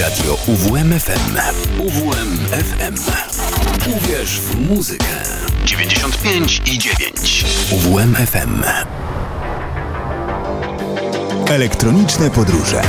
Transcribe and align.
Radio 0.00 0.38
UWMFM. 0.46 1.36
UWMFM. 1.78 2.94
Uwierz 3.96 4.40
w 4.40 4.68
muzykę. 4.68 5.06
95 5.64 6.62
i 6.66 6.78
9. 6.78 7.44
UWMFM. 7.72 8.62
Elektroniczne 11.48 12.30
podróże. 12.30 12.82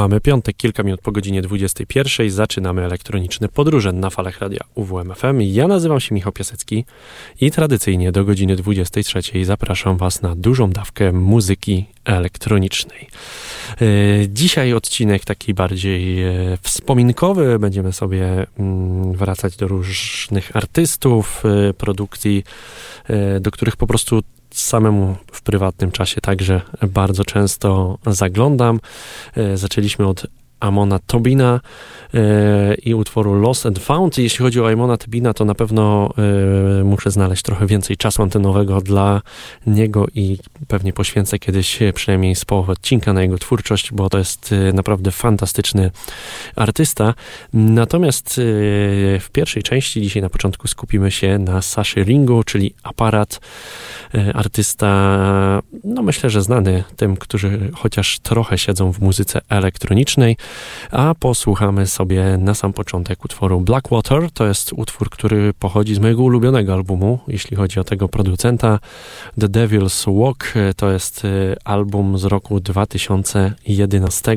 Mamy 0.00 0.20
piątek, 0.20 0.56
kilka 0.56 0.82
minut 0.82 1.00
po 1.00 1.12
godzinie 1.12 1.42
21. 1.42 2.30
Zaczynamy 2.30 2.84
elektroniczne 2.84 3.48
podróże 3.48 3.92
na 3.92 4.10
falach 4.10 4.38
radia 4.38 4.60
UWMFM. 4.74 5.40
Ja 5.40 5.68
nazywam 5.68 6.00
się 6.00 6.14
Michał 6.14 6.32
Piasecki 6.32 6.84
i 7.40 7.50
tradycyjnie 7.50 8.12
do 8.12 8.24
godziny 8.24 8.56
23 8.56 9.44
zapraszam 9.44 9.96
Was 9.96 10.22
na 10.22 10.36
dużą 10.36 10.70
dawkę 10.70 11.12
muzyki 11.12 11.86
elektronicznej. 12.04 13.08
E, 13.80 13.86
dzisiaj 14.28 14.72
odcinek 14.72 15.24
taki 15.24 15.54
bardziej 15.54 16.22
e, 16.22 16.32
wspominkowy. 16.62 17.58
Będziemy 17.58 17.92
sobie 17.92 18.46
mm, 18.58 19.12
wracać 19.12 19.56
do 19.56 19.68
różnych 19.68 20.56
artystów, 20.56 21.42
e, 21.44 21.74
produkcji, 21.74 22.44
do 23.40 23.50
których 23.50 23.76
po 23.76 23.86
prostu 23.86 24.22
samemu 24.54 25.16
w 25.32 25.42
prywatnym 25.42 25.90
czasie 25.90 26.20
także 26.20 26.60
bardzo 26.88 27.24
często 27.24 27.98
zaglądam. 28.06 28.80
E, 29.36 29.56
zaczęliśmy 29.56 30.06
od 30.06 30.26
Amona 30.60 30.98
Tobina 31.06 31.60
e, 32.14 32.74
i 32.74 32.94
utworu 32.94 33.34
Lost 33.34 33.66
and 33.66 33.78
Found. 33.78 34.18
Jeśli 34.18 34.38
chodzi 34.38 34.60
o 34.60 34.70
Amona 34.70 34.96
Tobina, 34.96 35.34
to 35.34 35.44
na 35.44 35.54
pewno 35.54 36.14
e, 36.80 36.84
muszę 36.84 37.10
znaleźć 37.10 37.42
trochę 37.42 37.66
więcej 37.66 37.96
czasu 37.96 38.22
antenowego 38.22 38.80
dla 38.80 39.22
niego 39.66 40.06
i 40.14 40.38
pewnie 40.68 40.92
poświęcę 40.92 41.38
kiedyś 41.38 41.78
przynajmniej 41.94 42.34
z 42.34 42.44
połowy 42.44 42.72
odcinka 42.72 43.12
na 43.12 43.22
jego 43.22 43.38
twórczość, 43.38 43.92
bo 43.92 44.10
to 44.10 44.18
jest 44.18 44.52
e, 44.52 44.72
naprawdę 44.72 45.10
fantastyczny 45.10 45.90
artysta. 46.56 47.14
Natomiast 47.52 48.40
w 49.20 49.26
pierwszej 49.32 49.62
części 49.62 50.02
dzisiaj 50.02 50.22
na 50.22 50.28
początku 50.28 50.68
skupimy 50.68 51.10
się 51.10 51.38
na 51.38 51.62
Saszy 51.62 52.04
Ringu, 52.04 52.44
czyli 52.44 52.74
aparat, 52.82 53.40
artysta, 54.34 55.62
no 55.84 56.02
myślę, 56.02 56.30
że 56.30 56.42
znany 56.42 56.84
tym, 56.96 57.16
którzy 57.16 57.70
chociaż 57.74 58.18
trochę 58.18 58.58
siedzą 58.58 58.92
w 58.92 59.00
muzyce 59.00 59.40
elektronicznej 59.48 60.36
a 60.90 61.14
posłuchamy 61.14 61.86
sobie 61.86 62.38
na 62.38 62.54
sam 62.54 62.72
początek 62.72 63.24
utworu 63.24 63.60
Blackwater. 63.60 64.30
To 64.30 64.46
jest 64.46 64.72
utwór, 64.72 65.10
który 65.10 65.54
pochodzi 65.54 65.94
z 65.94 65.98
mojego 65.98 66.22
ulubionego 66.22 66.74
albumu, 66.74 67.18
jeśli 67.28 67.56
chodzi 67.56 67.80
o 67.80 67.84
tego 67.84 68.08
producenta. 68.08 68.78
The 69.40 69.48
Devil's 69.48 70.20
Walk 70.20 70.54
to 70.76 70.90
jest 70.90 71.24
y, 71.24 71.56
album 71.64 72.18
z 72.18 72.24
roku 72.24 72.60
2011. 72.60 74.32
Y, 74.32 74.36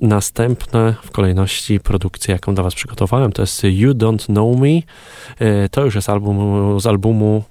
następne 0.00 0.94
w 1.02 1.10
kolejności 1.10 1.80
produkcja, 1.80 2.34
jaką 2.34 2.54
dla 2.54 2.64
Was 2.64 2.74
przygotowałem, 2.74 3.32
to 3.32 3.42
jest 3.42 3.64
You 3.64 3.92
Don't 3.92 4.26
Know 4.26 4.60
Me. 4.60 4.82
To 5.70 5.84
już 5.84 5.94
jest 5.94 6.08
album 6.08 6.80
z 6.80 6.86
albumu 6.86 7.44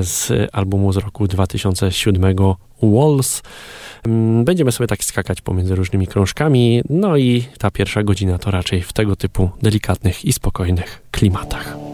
z 0.00 0.32
albumu 0.52 0.92
z 0.92 0.96
roku 0.96 1.28
2007 1.28 2.36
Walls. 2.92 3.42
Mm, 4.06 4.44
będziemy 4.44 4.72
sobie 4.72 4.86
tak 4.86 5.04
skakać 5.04 5.40
pomiędzy 5.40 5.74
różnymi 5.74 6.06
krążkami, 6.06 6.82
no 6.90 7.16
i 7.16 7.44
ta 7.58 7.70
pierwsza 7.70 8.02
godzina 8.02 8.38
to 8.38 8.50
raczej 8.50 8.82
w 8.82 8.92
tego 8.92 9.16
typu 9.16 9.50
delikatnych 9.62 10.24
i 10.24 10.32
spokojnych 10.32 11.02
klimatach. 11.10 11.93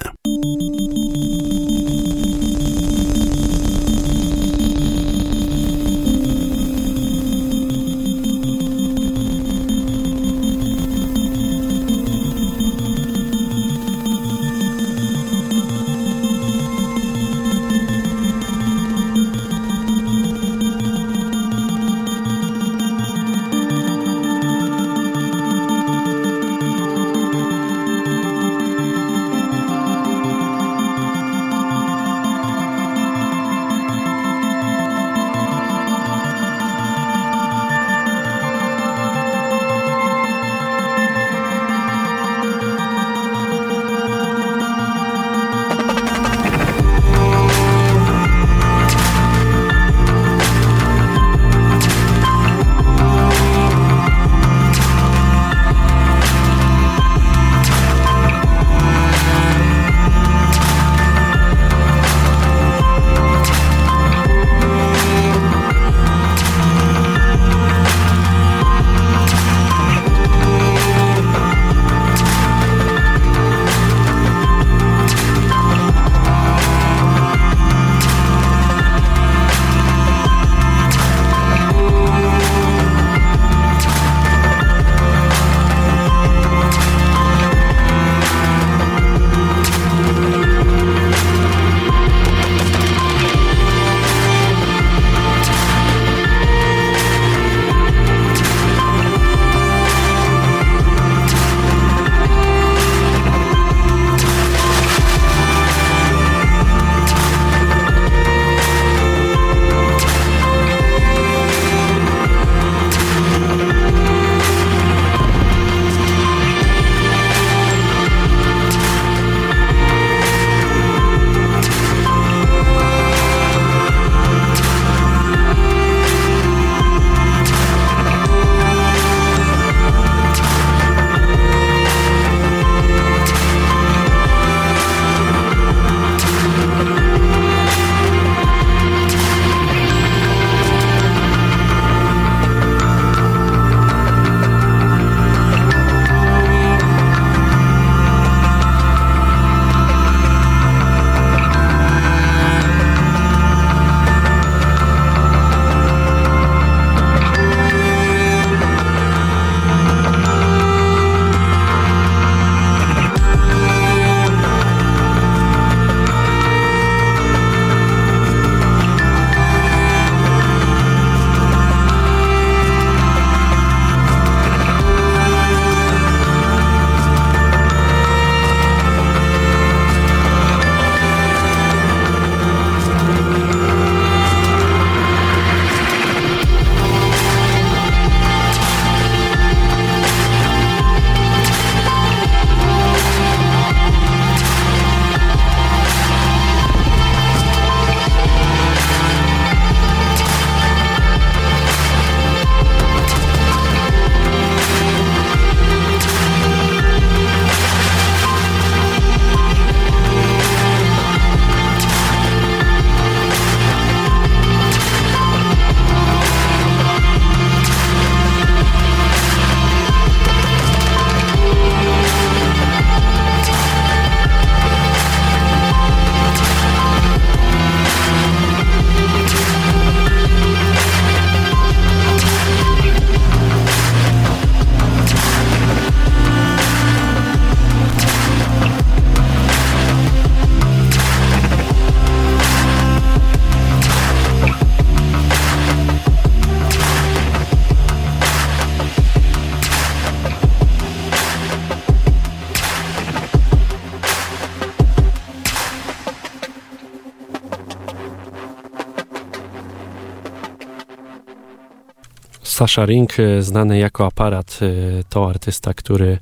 Sasha 262.61 262.85
Ring, 262.85 263.19
e, 263.19 263.41
znany 263.41 263.79
jako 263.79 264.05
aparat, 264.05 264.59
e, 264.61 265.03
to 265.09 265.29
artysta, 265.29 265.73
który 265.73 266.17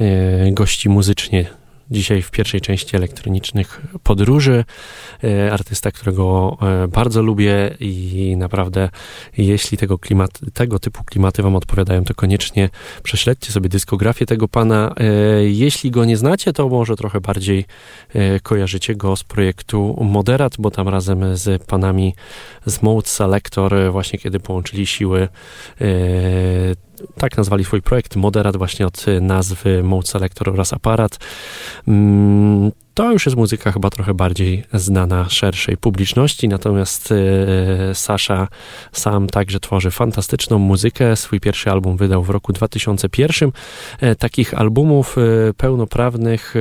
e, 0.00 0.52
gości 0.52 0.88
muzycznie 0.88 1.46
dzisiaj 1.90 2.22
w 2.22 2.30
pierwszej 2.30 2.60
części 2.60 2.96
elektronicznych 2.96 3.80
podróży. 4.02 4.64
E, 5.24 5.52
artysta, 5.52 5.90
którego 5.90 6.56
e, 6.84 6.88
bardzo 6.88 7.22
lubię 7.22 7.76
i 7.80 8.34
naprawdę 8.38 8.88
jeśli 9.38 9.78
tego, 9.78 9.98
klimat, 9.98 10.40
tego 10.54 10.78
typu 10.78 11.04
klimaty 11.04 11.42
wam 11.42 11.56
odpowiadają, 11.56 12.04
to 12.04 12.14
koniecznie 12.14 12.70
prześledźcie 13.02 13.52
sobie 13.52 13.68
dyskografię 13.68 14.26
tego 14.26 14.48
pana. 14.48 14.94
E, 14.96 15.04
jeśli 15.44 15.90
go 15.90 16.04
nie 16.04 16.16
znacie, 16.16 16.52
to 16.52 16.68
może 16.68 16.96
trochę 16.96 17.20
bardziej 17.20 17.64
kojarzycie 18.42 18.94
go 18.94 19.16
z 19.16 19.24
projektu 19.24 19.96
Moderat, 20.00 20.54
bo 20.58 20.70
tam 20.70 20.88
razem 20.88 21.36
z 21.36 21.62
panami 21.62 22.14
z 22.66 22.82
Mode 22.82 23.08
Selector 23.08 23.74
właśnie 23.90 24.18
kiedy 24.18 24.40
połączyli 24.40 24.86
siły 24.86 25.28
tak 27.18 27.36
nazwali 27.36 27.64
swój 27.64 27.82
projekt, 27.82 28.16
Moderat 28.16 28.56
właśnie 28.56 28.86
od 28.86 29.04
nazwy 29.20 29.82
Mode 29.82 30.06
Selector 30.06 30.48
oraz 30.48 30.72
aparat. 30.72 31.18
To 32.94 33.12
już 33.12 33.26
jest 33.26 33.36
muzyka 33.36 33.72
chyba 33.72 33.90
trochę 33.90 34.14
bardziej 34.14 34.64
znana 34.72 35.28
szerszej 35.28 35.76
publiczności, 35.76 36.48
natomiast 36.48 37.12
e, 37.12 37.94
Sasha 37.94 38.48
sam 38.92 39.26
także 39.26 39.60
tworzy 39.60 39.90
fantastyczną 39.90 40.58
muzykę. 40.58 41.16
Swój 41.16 41.40
pierwszy 41.40 41.70
album 41.70 41.96
wydał 41.96 42.22
w 42.22 42.30
roku 42.30 42.52
2001. 42.52 43.50
E, 44.00 44.14
takich 44.14 44.54
albumów 44.54 45.16
e, 45.18 45.54
pełnoprawnych 45.54 46.54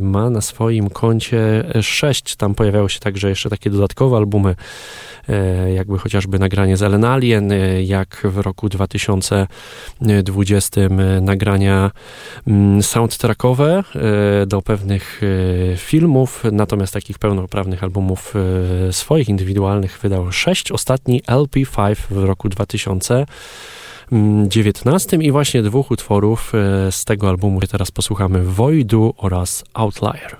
ma 0.00 0.30
na 0.30 0.40
swoim 0.40 0.90
koncie 0.90 1.64
sześć. 1.82 2.36
Tam 2.36 2.54
pojawiały 2.54 2.90
się 2.90 3.00
także 3.00 3.28
jeszcze 3.28 3.50
takie 3.50 3.70
dodatkowe 3.70 4.16
albumy 4.16 4.54
E, 5.28 5.72
jakby 5.72 5.98
chociażby 5.98 6.38
nagranie 6.38 6.76
z 6.76 6.82
Ellen 6.82 7.04
Alien, 7.04 7.52
e, 7.52 7.82
jak 7.82 8.22
w 8.24 8.38
roku 8.38 8.68
2020 8.68 10.80
e, 10.80 10.88
nagrania 11.20 11.90
mm, 12.46 12.82
soundtrackowe 12.82 13.84
do 14.46 14.62
pewnych 14.62 15.20
filmów, 15.76 16.44
natomiast 16.52 16.92
takich 16.92 17.18
pełnoprawnych 17.18 17.82
albumów 17.82 18.34
swoich 18.90 19.28
indywidualnych 19.28 19.98
wydał 20.02 20.32
sześć. 20.32 20.72
Ostatni 20.72 21.22
LP5 21.22 21.96
w 22.10 22.24
roku 22.24 22.48
2019 22.48 25.16
i 25.16 25.32
właśnie 25.32 25.62
dwóch 25.62 25.90
utworów 25.90 26.52
z 26.90 27.04
tego 27.04 27.28
albumu 27.28 27.60
teraz 27.60 27.90
posłuchamy 27.90 28.44
Voidu 28.44 29.14
oraz 29.16 29.64
Outlier. 29.74 30.36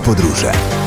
Podróże. 0.00 0.81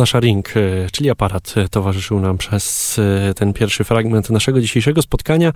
Sasha 0.00 0.20
Ring, 0.20 0.56
e, 0.56 0.90
czyli 0.92 1.10
aparat, 1.10 1.54
e, 1.56 1.68
towarzyszył 1.68 2.20
nam 2.20 2.38
przez 2.38 2.98
e, 2.98 3.34
ten 3.34 3.52
pierwszy 3.52 3.84
fragment 3.84 4.30
naszego 4.30 4.60
dzisiejszego 4.60 5.02
spotkania. 5.02 5.52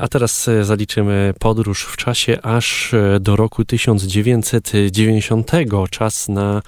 A 0.00 0.08
teraz 0.08 0.50
zaliczymy 0.62 1.34
podróż 1.38 1.84
w 1.84 1.96
czasie 1.96 2.42
aż 2.42 2.94
do 3.20 3.36
roku 3.36 3.64
1990. 3.64 5.50
Czas 5.90 6.28
na 6.28 6.62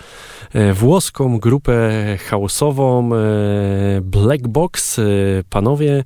włoską 0.74 1.38
grupę 1.38 1.90
chaosową 2.28 3.10
Black 4.02 4.48
Box. 4.48 5.00
Panowie 5.50 6.04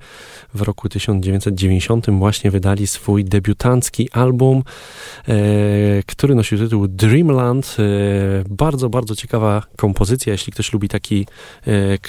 w 0.55 0.63
roku 0.63 0.89
1990 0.89 2.11
właśnie 2.11 2.51
wydali 2.51 2.87
swój 2.87 3.25
debiutancki 3.25 4.11
album, 4.11 4.63
który 6.07 6.35
nosił 6.35 6.59
tytuł 6.59 6.89
Dreamland. 6.89 7.77
Bardzo, 8.51 8.89
bardzo 8.89 9.17
ciekawa 9.17 9.63
kompozycja, 9.77 10.33
jeśli 10.33 10.53
ktoś 10.53 10.73
lubi 10.73 10.89
taki, 10.89 11.27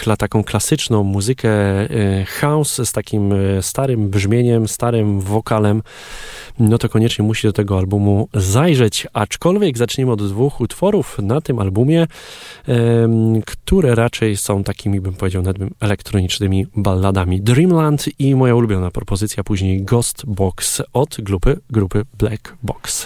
e, 0.08 0.18
taką 0.18 0.44
klasyczną 0.44 1.04
muzykę 1.04 1.50
e, 1.50 2.26
house 2.26 2.82
z 2.84 2.92
takim 2.92 3.34
e, 3.34 3.62
starym 3.62 4.10
brzmieniem, 4.10 4.68
starym 4.68 5.22
wokalem, 5.22 5.82
no 6.60 6.78
to 6.78 6.90
koniecznie 6.90 7.26
musi 7.26 7.48
do 7.48 7.54
tego 7.54 7.78
albumu 7.78 8.28
zajrzeć. 8.34 9.08
Aczkolwiek 9.14 9.78
zaczniemy 9.78 10.12
od 10.12 10.28
dwóch 10.28 10.62
utworów 10.62 11.18
na 11.22 11.42
tym 11.42 11.60
albumie, 11.60 12.08
które 13.46 13.96
raczej 13.96 14.38
są 14.38 14.64
takimi, 14.64 15.02
bym 15.02 15.14
powiedział, 15.14 15.44
elektronicznymi 15.80 16.68
balladami. 16.76 17.42
Dreamland 17.42 18.06
i 18.20 18.36
moja 18.36 18.56
ulubiona 18.56 18.92
propozycja 18.92 19.44
później 19.44 19.84
Ghost 19.84 20.26
Box 20.26 20.82
od 20.94 21.18
grupy, 21.20 21.60
grupy 21.70 22.06
Black 22.18 22.56
Box. 22.64 23.05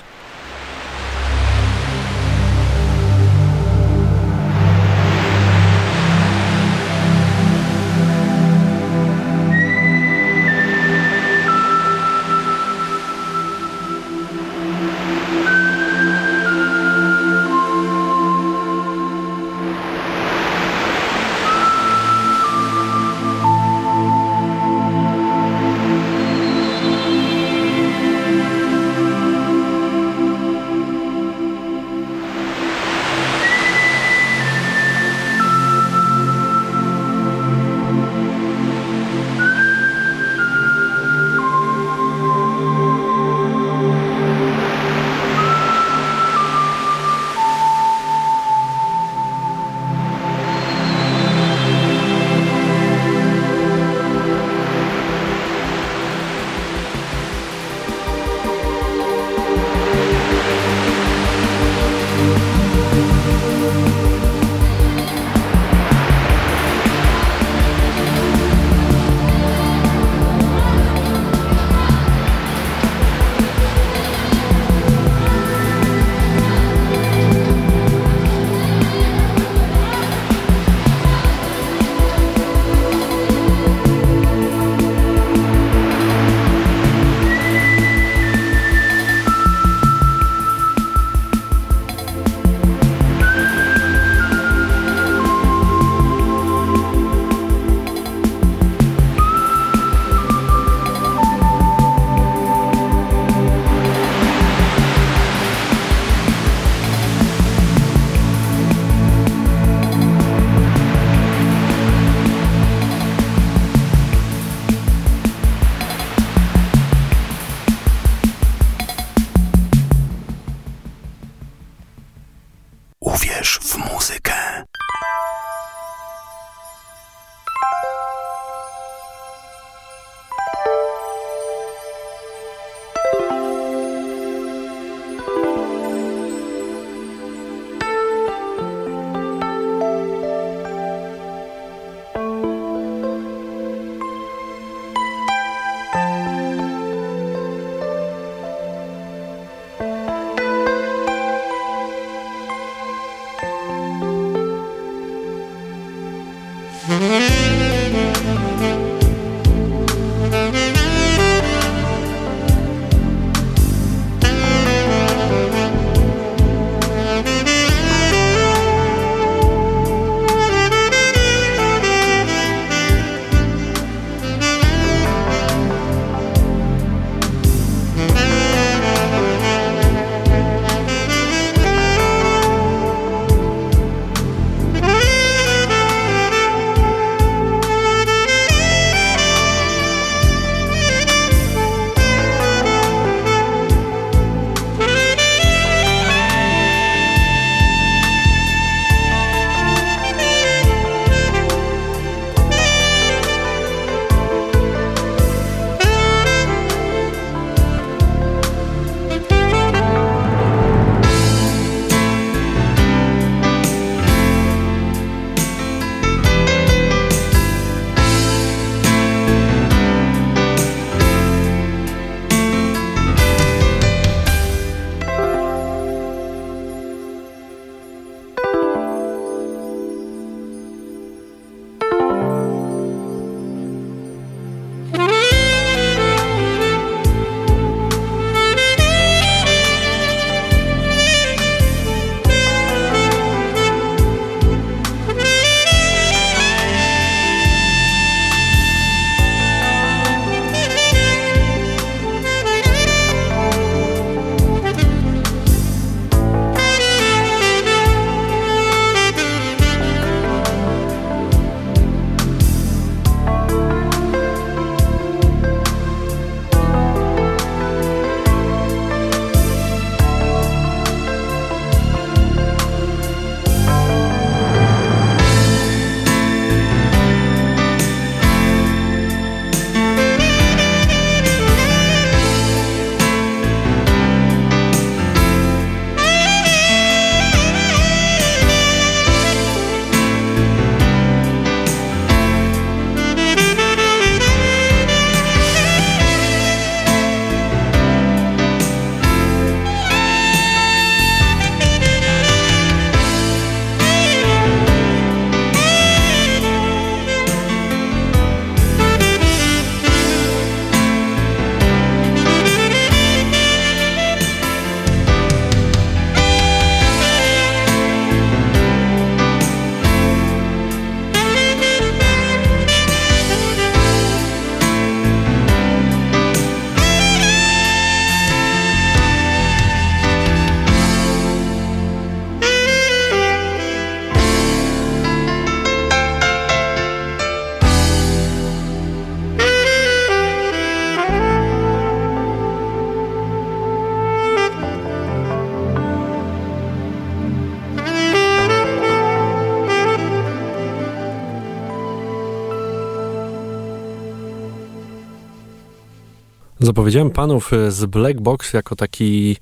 Zapowiedziałem 356.79 357.09
panów 357.09 357.53
e, 357.53 357.71
z 357.71 357.85
Black 357.85 358.19
Box 358.19 358.53
jako 358.53 358.75
taki 358.75 359.37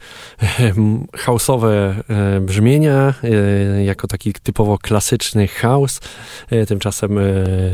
house'owe 1.26 1.68
e, 1.68 2.40
brzmienia, 2.42 3.14
e, 3.24 3.84
jako 3.84 4.08
taki 4.08 4.34
typowo 4.34 4.78
klasyczny 4.78 5.48
house. 5.48 6.00
Tymczasem 6.68 7.20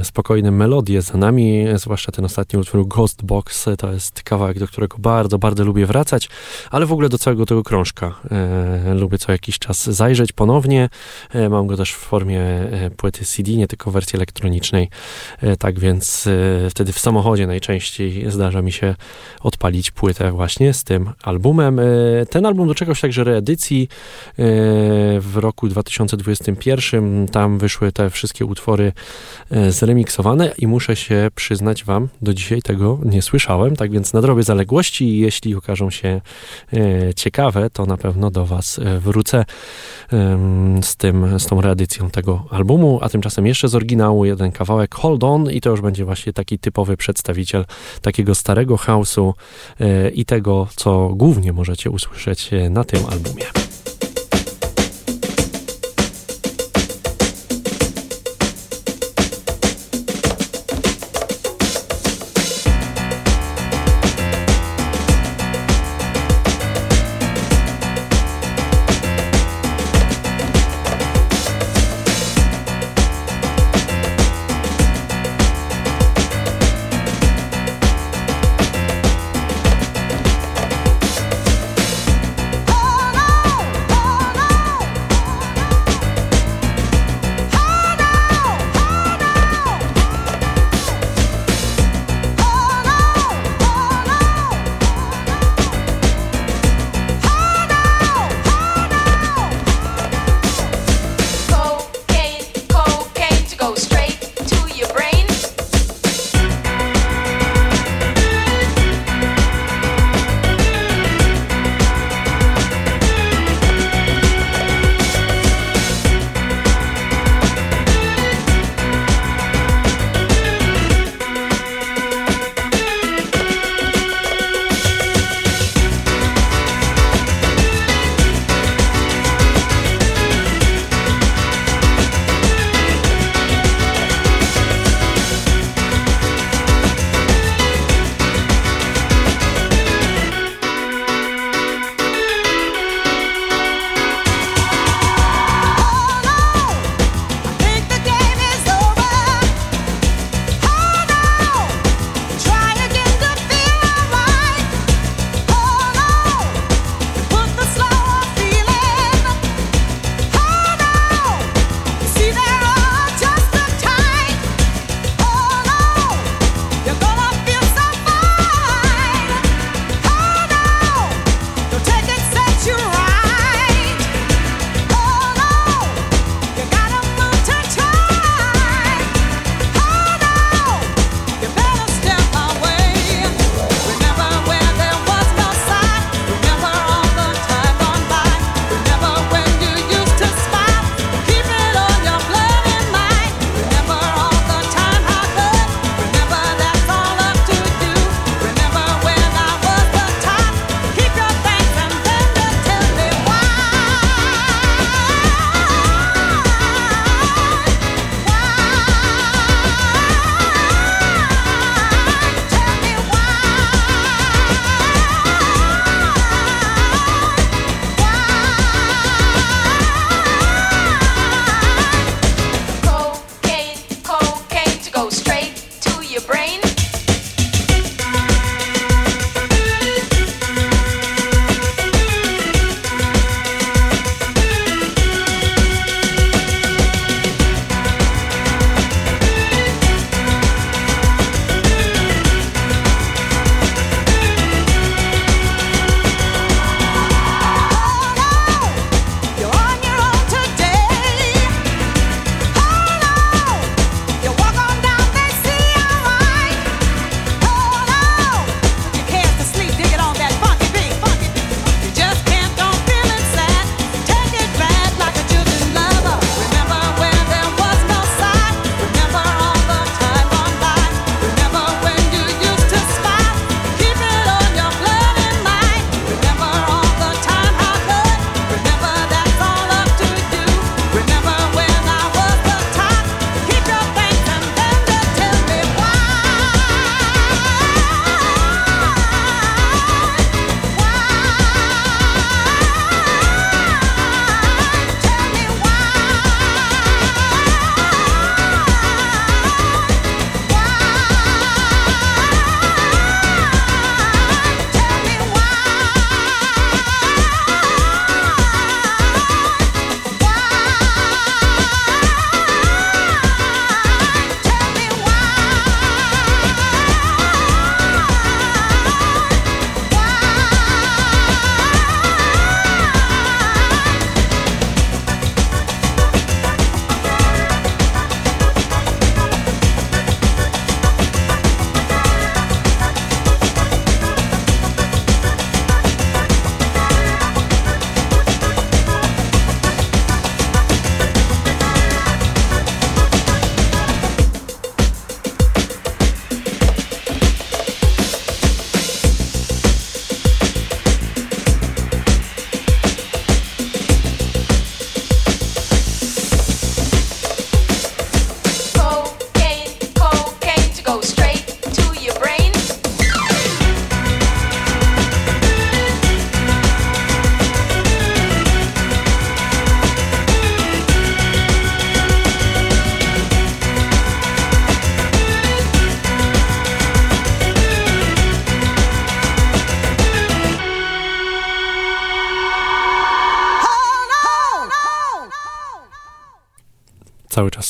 spokojne 0.03 0.51
melodie 0.51 1.01
za 1.01 1.17
nami, 1.17 1.65
zwłaszcza 1.75 2.11
ten 2.11 2.25
ostatni 2.25 2.59
utwór 2.59 2.87
Ghost 2.87 3.25
Box. 3.25 3.65
To 3.77 3.93
jest 3.93 4.23
kawałek, 4.23 4.59
do 4.59 4.67
którego 4.67 4.97
bardzo, 4.97 5.39
bardzo 5.39 5.63
lubię 5.63 5.85
wracać, 5.85 6.29
ale 6.71 6.85
w 6.85 6.91
ogóle 6.91 7.09
do 7.09 7.17
całego 7.17 7.45
tego 7.45 7.63
krążka. 7.63 8.15
Lubię 8.95 9.17
co 9.17 9.31
jakiś 9.31 9.59
czas 9.59 9.89
zajrzeć 9.89 10.31
ponownie. 10.31 10.89
Mam 11.49 11.67
go 11.67 11.77
też 11.77 11.93
w 11.93 11.97
formie 11.97 12.41
płyty 12.97 13.25
CD, 13.25 13.51
nie 13.51 13.67
tylko 13.67 13.91
wersji 13.91 14.17
elektronicznej. 14.17 14.89
Tak 15.59 15.79
więc 15.79 16.29
wtedy 16.69 16.93
w 16.93 16.99
samochodzie 16.99 17.47
najczęściej 17.47 18.31
zdarza 18.31 18.61
mi 18.61 18.71
się 18.71 18.95
odpalić 19.53 19.91
płytę 19.91 20.31
właśnie 20.31 20.73
z 20.73 20.83
tym 20.83 21.09
albumem. 21.23 21.79
E, 21.79 21.83
ten 22.29 22.45
album 22.45 22.67
doczekał 22.67 22.95
się 22.95 23.01
także 23.01 23.23
reedycji 23.23 23.87
e, 23.87 24.35
w 25.19 25.31
roku 25.35 25.67
2021. 25.67 27.27
Tam 27.27 27.57
wyszły 27.59 27.91
te 27.91 28.09
wszystkie 28.09 28.45
utwory 28.45 28.93
e, 29.51 29.71
zremiksowane 29.71 30.53
i 30.57 30.67
muszę 30.67 30.95
się 30.95 31.27
przyznać 31.35 31.83
wam, 31.83 32.07
do 32.21 32.33
dzisiaj 32.33 32.61
tego 32.61 32.99
nie 33.05 33.21
słyszałem, 33.21 33.75
tak 33.75 33.91
więc 33.91 34.13
nadrobię 34.13 34.43
zaległości 34.43 35.19
jeśli 35.19 35.55
okażą 35.55 35.89
się 35.89 36.21
ciekawe, 37.15 37.69
to 37.69 37.85
na 37.85 37.97
pewno 37.97 38.31
do 38.31 38.45
was 38.45 38.79
wrócę 38.99 39.45
z 40.81 40.95
tym, 40.95 41.39
z 41.39 41.45
tą 41.45 41.61
reedycją 41.61 42.09
tego 42.09 42.45
albumu, 42.49 42.99
a 43.01 43.09
tymczasem 43.09 43.47
jeszcze 43.47 43.67
z 43.67 43.75
oryginału 43.75 44.25
jeden 44.25 44.51
kawałek 44.51 44.95
Hold 44.95 45.23
On 45.23 45.51
i 45.51 45.61
to 45.61 45.69
już 45.69 45.81
będzie 45.81 46.05
właśnie 46.05 46.33
taki 46.33 46.59
typowy 46.59 46.97
przedstawiciel 46.97 47.65
takiego 48.01 48.35
starego 48.35 48.75
house'u 48.75 49.32
i 50.13 50.25
tego, 50.25 50.67
co 50.75 51.09
głównie 51.09 51.53
możecie 51.53 51.89
usłyszeć 51.89 52.53
e, 52.53 52.69
na 52.69 52.83
tym 52.83 52.99
albumie. 53.11 53.62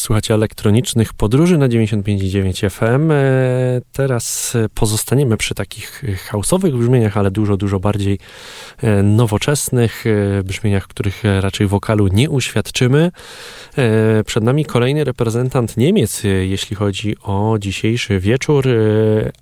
Słuchacie 0.03 0.33
elektronicznych 0.33 1.13
podróży 1.13 1.57
na 1.57 1.69
95,9 1.69 2.69
FM. 2.69 3.11
E, 3.11 3.81
teraz 3.91 4.55
e, 4.55 4.69
pozostaniemy 4.69 5.37
przy 5.37 5.55
takich 5.55 6.03
houseowych 6.31 6.75
brzmieniach, 6.75 7.17
ale 7.17 7.31
dużo, 7.31 7.57
dużo 7.57 7.79
bardziej 7.79 8.19
e, 8.81 9.03
nowoczesnych 9.03 10.03
brzmieniach, 10.43 10.87
których 10.87 11.23
raczej 11.39 11.67
wokalu 11.67 12.07
nie 12.07 12.29
uświadczymy. 12.29 13.11
Przed 14.25 14.43
nami 14.43 14.65
kolejny 14.65 15.03
reprezentant 15.03 15.77
Niemiec, 15.77 16.21
jeśli 16.23 16.75
chodzi 16.75 17.15
o 17.23 17.55
dzisiejszy 17.59 18.19
wieczór. 18.19 18.67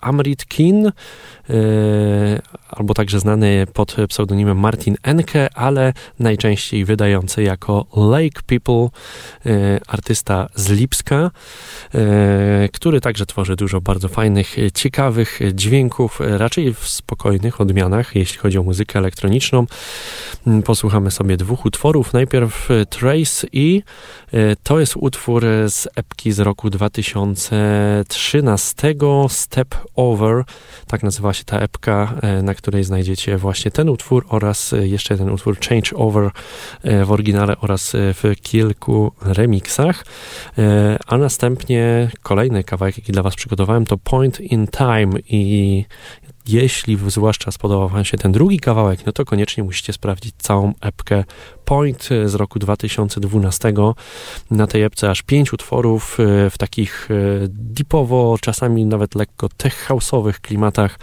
Amrit 0.01 0.45
Kin, 0.45 0.91
albo 2.69 2.93
także 2.93 3.19
znany 3.19 3.67
pod 3.73 3.95
pseudonimem 4.09 4.59
Martin 4.59 4.95
Enke, 5.03 5.53
ale 5.53 5.93
najczęściej 6.19 6.85
wydający 6.85 7.43
jako 7.43 7.85
Lake 7.95 8.41
People, 8.45 8.89
artysta 9.87 10.49
z 10.55 10.69
Lipska, 10.69 11.31
e, 11.95 12.69
który 12.73 13.01
także 13.01 13.25
tworzy 13.25 13.55
dużo 13.55 13.81
bardzo 13.81 14.07
fajnych, 14.07 14.55
ciekawych 14.73 15.39
dźwięków, 15.53 16.19
raczej 16.19 16.73
w 16.73 16.87
spokojnych 16.87 17.61
odmianach, 17.61 18.15
jeśli 18.15 18.37
chodzi 18.37 18.57
o 18.57 18.63
muzykę 18.63 18.99
elektroniczną. 18.99 19.65
Mm, 20.47 20.63
posłuchamy 20.63 21.11
sobie 21.11 21.37
dwóch 21.37 21.65
utworów. 21.65 22.13
Najpierw 22.13 22.69
Trace 22.89 23.47
i 23.51 23.83
e, 24.33 24.55
to 24.63 24.79
jest 24.79 24.93
utwór 24.97 25.45
z 25.67 25.87
epki 25.95 26.31
z 26.31 26.39
roku 26.39 26.69
2013, 26.69 28.93
Step 29.29 29.75
Over, 29.95 30.43
tak 30.87 31.03
nazywa 31.03 31.33
się 31.33 31.40
ta 31.43 31.59
epka, 31.59 32.13
e, 32.21 32.41
na 32.41 32.53
której 32.53 32.83
znajdziecie 32.83 33.37
właśnie 33.37 33.71
ten 33.71 33.89
utwór 33.89 34.25
oraz 34.29 34.75
jeszcze 34.81 35.17
ten 35.17 35.29
utwór 35.29 35.57
Change 35.59 35.95
Over 35.95 36.31
w 37.05 37.11
oryginale 37.11 37.57
oraz 37.57 37.91
w 37.95 38.33
kilku 38.41 39.11
remixach. 39.21 40.05
E, 40.57 40.97
a 41.07 41.17
następnie 41.17 42.11
kolejny 42.21 42.63
kawałek, 42.63 42.97
jaki 42.97 43.11
dla 43.11 43.23
Was 43.23 43.35
przygotowałem, 43.35 43.85
to 43.85 43.97
Point 43.97 44.39
in 44.39 44.67
Time 44.67 45.19
i 45.29 45.85
jeśli 46.47 46.97
zwłaszcza 47.07 47.51
spodobał 47.51 47.89
Wam 47.89 48.05
się 48.05 48.17
ten 48.17 48.31
drugi 48.31 48.59
kawałek, 48.59 49.05
no 49.05 49.11
to 49.11 49.25
koniecznie 49.25 49.63
musicie 49.63 49.93
sprawdzić 49.93 50.35
całą 50.37 50.73
epkę 50.81 51.23
Point 51.65 52.09
z 52.25 52.35
roku 52.35 52.59
2012. 52.59 53.73
Na 54.51 54.67
tej 54.67 54.83
epce 54.83 55.09
aż 55.09 55.21
pięć 55.21 55.53
utworów 55.53 56.17
e, 56.19 56.49
w 56.49 56.57
takich 56.57 57.09
e, 57.11 57.15
deepowo, 57.47 58.37
czasami 58.41 58.85
nawet 58.85 59.15
lekko 59.15 59.49
tech 59.57 59.87
house'owych 59.89 60.33
klimatach, 60.33 60.99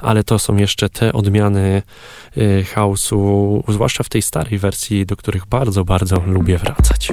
ale 0.00 0.24
to 0.24 0.38
są 0.38 0.56
jeszcze 0.56 0.88
te 0.88 1.12
odmiany 1.12 1.82
house'u, 2.74 3.62
zwłaszcza 3.72 4.04
w 4.04 4.08
tej 4.08 4.22
starej 4.22 4.58
wersji, 4.58 5.06
do 5.06 5.16
których 5.16 5.46
bardzo, 5.46 5.84
bardzo 5.84 6.22
lubię 6.26 6.58
wracać. 6.58 7.12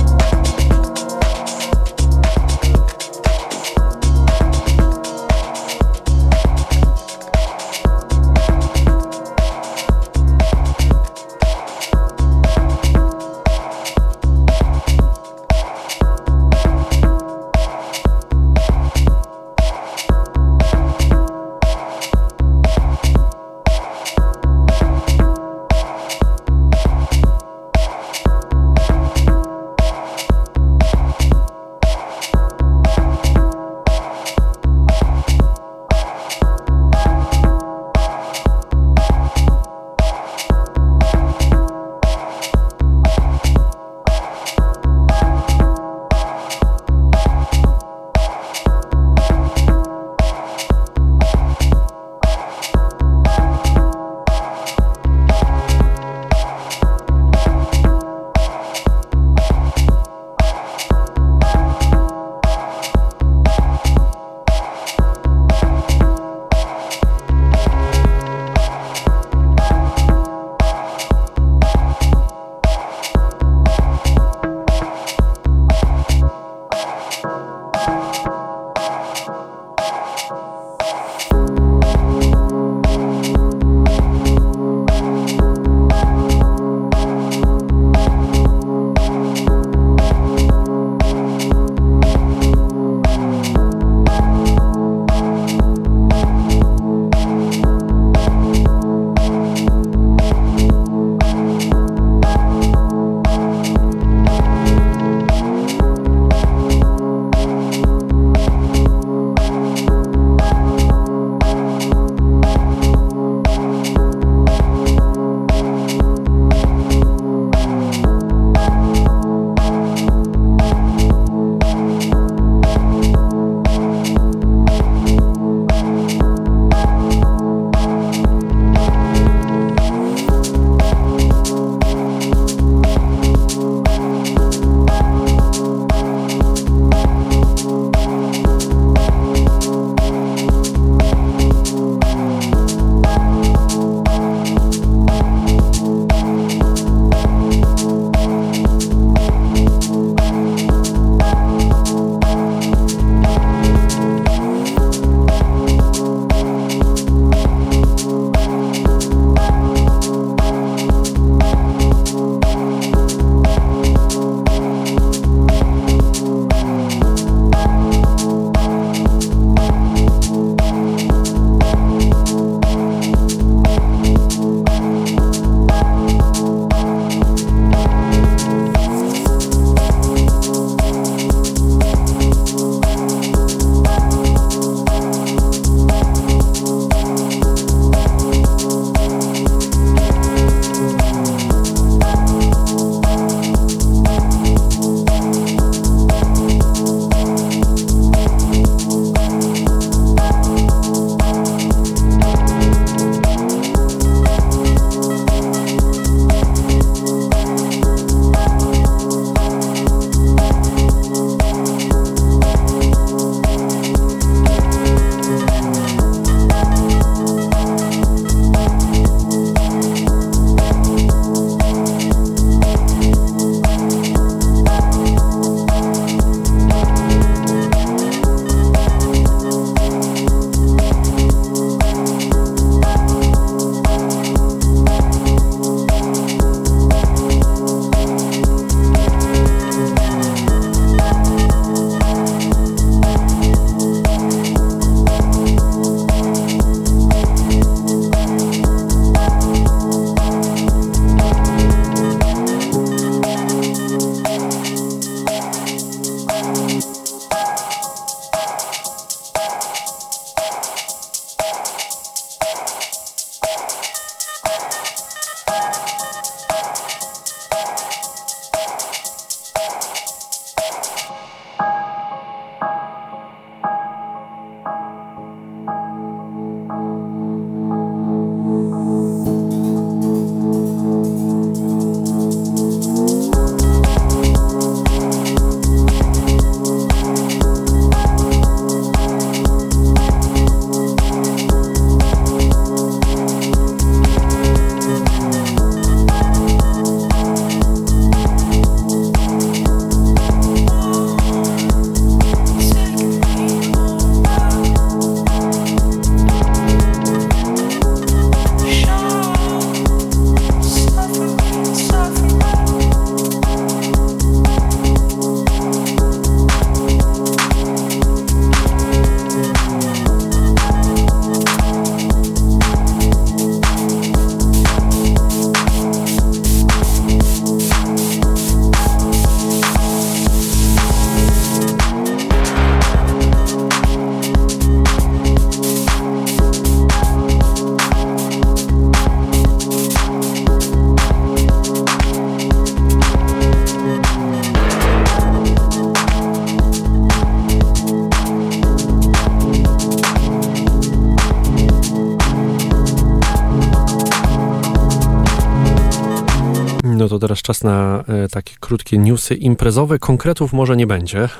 teraz 357.21 357.41
czas 357.41 357.63
na 357.63 358.03
e, 358.07 358.29
takie 358.29 358.55
krótkie 358.59 358.97
newsy 358.97 359.35
imprezowe. 359.35 359.99
Konkretów 359.99 360.53
może 360.53 360.77
nie 360.77 360.87
będzie. 360.87 361.29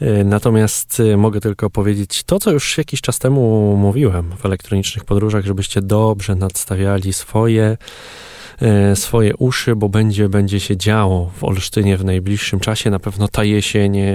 E, 0.00 0.24
natomiast 0.24 1.00
e, 1.00 1.16
mogę 1.16 1.40
tylko 1.40 1.70
powiedzieć 1.70 2.22
to, 2.22 2.38
co 2.38 2.50
już 2.50 2.78
jakiś 2.78 3.00
czas 3.00 3.18
temu 3.18 3.76
mówiłem 3.76 4.32
w 4.36 4.46
elektronicznych 4.46 5.04
podróżach, 5.04 5.44
żebyście 5.44 5.82
dobrze 5.82 6.34
nadstawiali 6.34 7.12
swoje 7.12 7.76
swoje 8.94 9.36
uszy, 9.36 9.76
bo 9.76 9.88
będzie, 9.88 10.28
będzie 10.28 10.60
się 10.60 10.76
działo 10.76 11.30
w 11.36 11.44
Olsztynie 11.44 11.96
w 11.96 12.04
najbliższym 12.04 12.60
czasie. 12.60 12.90
Na 12.90 12.98
pewno 12.98 13.28
ta 13.28 13.44
jesień 13.44 13.98
e, 13.98 14.08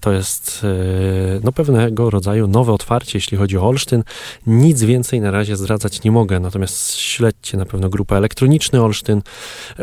to 0.00 0.12
jest 0.12 0.64
e, 0.64 1.40
no, 1.44 1.52
pewnego 1.52 2.10
rodzaju 2.10 2.46
nowe 2.46 2.72
otwarcie, 2.72 3.18
jeśli 3.18 3.38
chodzi 3.38 3.58
o 3.58 3.62
Olsztyn. 3.62 4.04
Nic 4.46 4.82
więcej 4.82 5.20
na 5.20 5.30
razie 5.30 5.56
zdradzać 5.56 6.02
nie 6.02 6.10
mogę, 6.10 6.40
natomiast 6.40 6.96
śledźcie 6.96 7.56
na 7.56 7.66
pewno 7.66 7.88
grupę 7.88 8.16
elektroniczny 8.16 8.82
Olsztyn, 8.82 9.22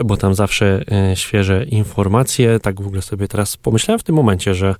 bo 0.05 0.17
tam 0.17 0.35
zawsze 0.35 0.83
świeże 1.15 1.65
informacje. 1.65 2.59
Tak 2.59 2.81
w 2.81 2.87
ogóle 2.87 3.01
sobie 3.01 3.27
teraz 3.27 3.57
pomyślałem 3.57 3.99
w 3.99 4.03
tym 4.03 4.15
momencie, 4.15 4.55
że 4.55 4.75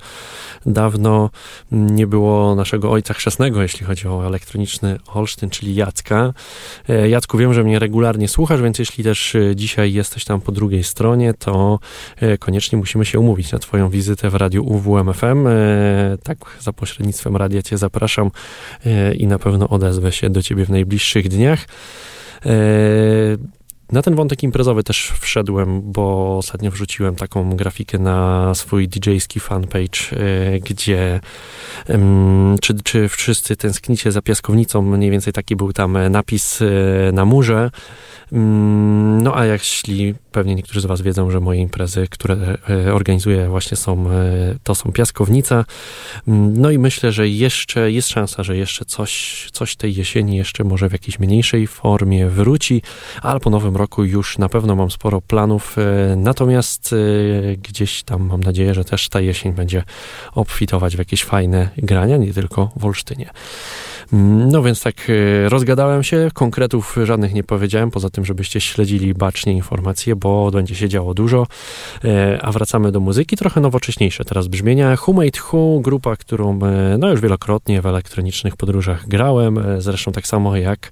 dawno 0.66 1.30
nie 1.72 2.08
było 2.08 2.56
naszego 2.56 2.92
ojca 2.92 3.14
chrzestnego, 3.14 3.62
jeśli 3.62 3.86
chodzi 3.86 4.08
o 4.08 4.28
elektroniczny 4.28 4.98
Olsztyn, 5.14 5.50
czyli 5.50 5.76
Jacka. 5.76 6.34
Jacku, 7.10 7.38
wiem, 7.38 7.54
że 7.54 7.64
mnie 7.64 7.80
regularnie 7.80 8.28
słuchasz, 8.28 8.62
więc 8.62 8.80
jeśli 8.80 9.04
też 9.04 9.21
e, 9.36 9.56
dzisiaj 9.56 9.94
jesteś 9.94 10.26
tam 10.26 10.42
po 10.42 10.52
drugiej 10.52 10.84
stronie, 10.84 11.34
to 11.34 11.80
e, 12.16 12.38
koniecznie 12.38 12.78
musimy 12.78 13.06
się 13.06 13.20
umówić 13.20 13.52
na 13.52 13.60
Twoją 13.60 13.90
wizytę 13.90 14.30
w 14.30 14.36
radiu 14.36 14.66
UWMFM. 14.66 15.48
E, 15.48 15.52
tak, 16.24 16.38
za 16.60 16.74
pośrednictwem 16.74 17.38
radia 17.38 17.62
Cię 17.62 17.78
zapraszam 17.78 18.32
i 19.18 19.28
na 19.28 19.40
pewno 19.40 19.70
odezwę 19.70 20.12
się 20.12 20.30
do 20.30 20.44
Ciebie 20.44 20.66
w 20.66 20.70
najbliższych 20.70 21.30
dniach. 21.30 21.66
Na 23.92 24.02
ten 24.02 24.16
wątek 24.16 24.44
imprezowy 24.44 24.84
też 24.84 25.14
wszedłem, 25.20 25.82
bo 25.92 26.38
ostatnio 26.38 26.72
wrzuciłem 26.72 27.16
taką 27.16 27.56
grafikę 27.56 28.00
na 28.00 28.56
swój 28.56 28.88
DJ-ski 28.88 29.40
fanpage, 29.40 30.00
gdzie 30.62 31.20
czy, 32.62 32.74
czy 32.84 33.10
wszyscy 33.10 33.56
tęsknicie 33.56 34.12
za 34.12 34.22
piaskownicą, 34.22 34.82
mniej 34.82 35.12
więcej 35.12 35.34
taki 35.34 35.56
był 35.56 35.74
tam 35.74 35.98
napis 36.10 36.60
na 37.14 37.26
murze. 37.26 37.72
No 38.32 39.38
a 39.38 39.46
jeśli 39.46 40.16
pewnie 40.32 40.56
niektórzy 40.56 40.82
z 40.82 40.86
Was 40.86 41.02
wiedzą, 41.02 41.32
że 41.32 41.40
moje 41.40 41.62
imprezy, 41.62 42.08
które 42.10 42.58
e, 42.70 42.94
organizuję 42.94 43.50
właśnie 43.50 43.78
są, 43.78 44.10
e, 44.12 44.56
to 44.64 44.76
są 44.76 44.92
piaskownica. 44.92 45.66
No 46.28 46.72
i 46.72 46.80
myślę, 46.80 47.12
że 47.12 47.28
jeszcze 47.28 47.92
jest 47.92 48.10
szansa, 48.10 48.44
że 48.44 48.58
jeszcze 48.58 48.86
coś, 48.86 49.48
coś 49.52 49.76
tej 49.76 49.96
jesieni 49.96 50.38
jeszcze 50.38 50.64
może 50.64 50.90
w 50.90 50.92
jakiejś 50.92 51.20
mniejszej 51.20 51.68
formie 51.68 52.30
wróci, 52.30 52.82
ale 53.22 53.40
po 53.40 53.50
nowym 53.50 53.76
roku 53.76 53.81
już 54.04 54.38
na 54.38 54.50
pewno 54.50 54.76
mam 54.76 54.92
sporo 54.92 55.22
planów. 55.22 55.78
E, 55.78 56.16
natomiast 56.16 56.96
gdzieś 57.58 58.04
tam 58.04 58.22
mam 58.22 58.44
nadzieję, 58.44 58.74
że 58.74 58.86
też 58.86 59.10
ta 59.10 59.22
jesień 59.22 59.54
będzie 59.54 59.84
obfitować 60.36 60.96
w 60.96 61.00
jakieś 61.00 61.24
fajne 61.24 61.70
grania, 61.78 62.18
nie 62.18 62.34
tylko 62.34 62.72
w 62.76 62.86
Olsztynie. 62.86 63.30
No 64.12 64.64
więc 64.64 64.84
tak 64.84 64.96
e, 65.10 65.50
rozgadałem 65.50 66.04
się, 66.04 66.30
konkretów 66.34 66.98
żadnych 67.04 67.34
nie 67.34 67.44
powiedziałem, 67.44 67.92
poza 67.92 68.10
tym, 68.10 68.26
żebyście 68.26 68.62
śledzili 68.62 69.14
bacznie 69.14 69.54
informacje, 69.54 70.16
bo 70.16 70.52
będzie 70.52 70.76
się 70.76 70.90
działo 70.90 71.14
dużo. 71.14 71.48
E, 72.04 72.40
a 72.42 72.52
wracamy 72.52 72.92
do 72.92 73.00
muzyki, 73.00 73.38
trochę 73.38 73.62
nowocześniejsze 73.62 74.26
teraz 74.26 74.48
brzmienia. 74.48 74.98
Who 75.08 75.14
Made 75.14 75.40
Who, 75.52 75.80
grupa, 75.80 76.16
którą 76.16 76.60
e, 76.64 76.98
no 76.98 77.10
już 77.10 77.22
wielokrotnie 77.22 77.82
w 77.82 77.86
elektronicznych 77.86 78.56
podróżach 78.58 79.08
grałem, 79.08 79.60
zresztą 79.78 80.12
tak 80.12 80.28
samo 80.28 80.56
jak 80.56 80.92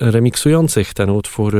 remiksujących 0.00 0.94
ten 0.94 1.10
utwór, 1.10 1.56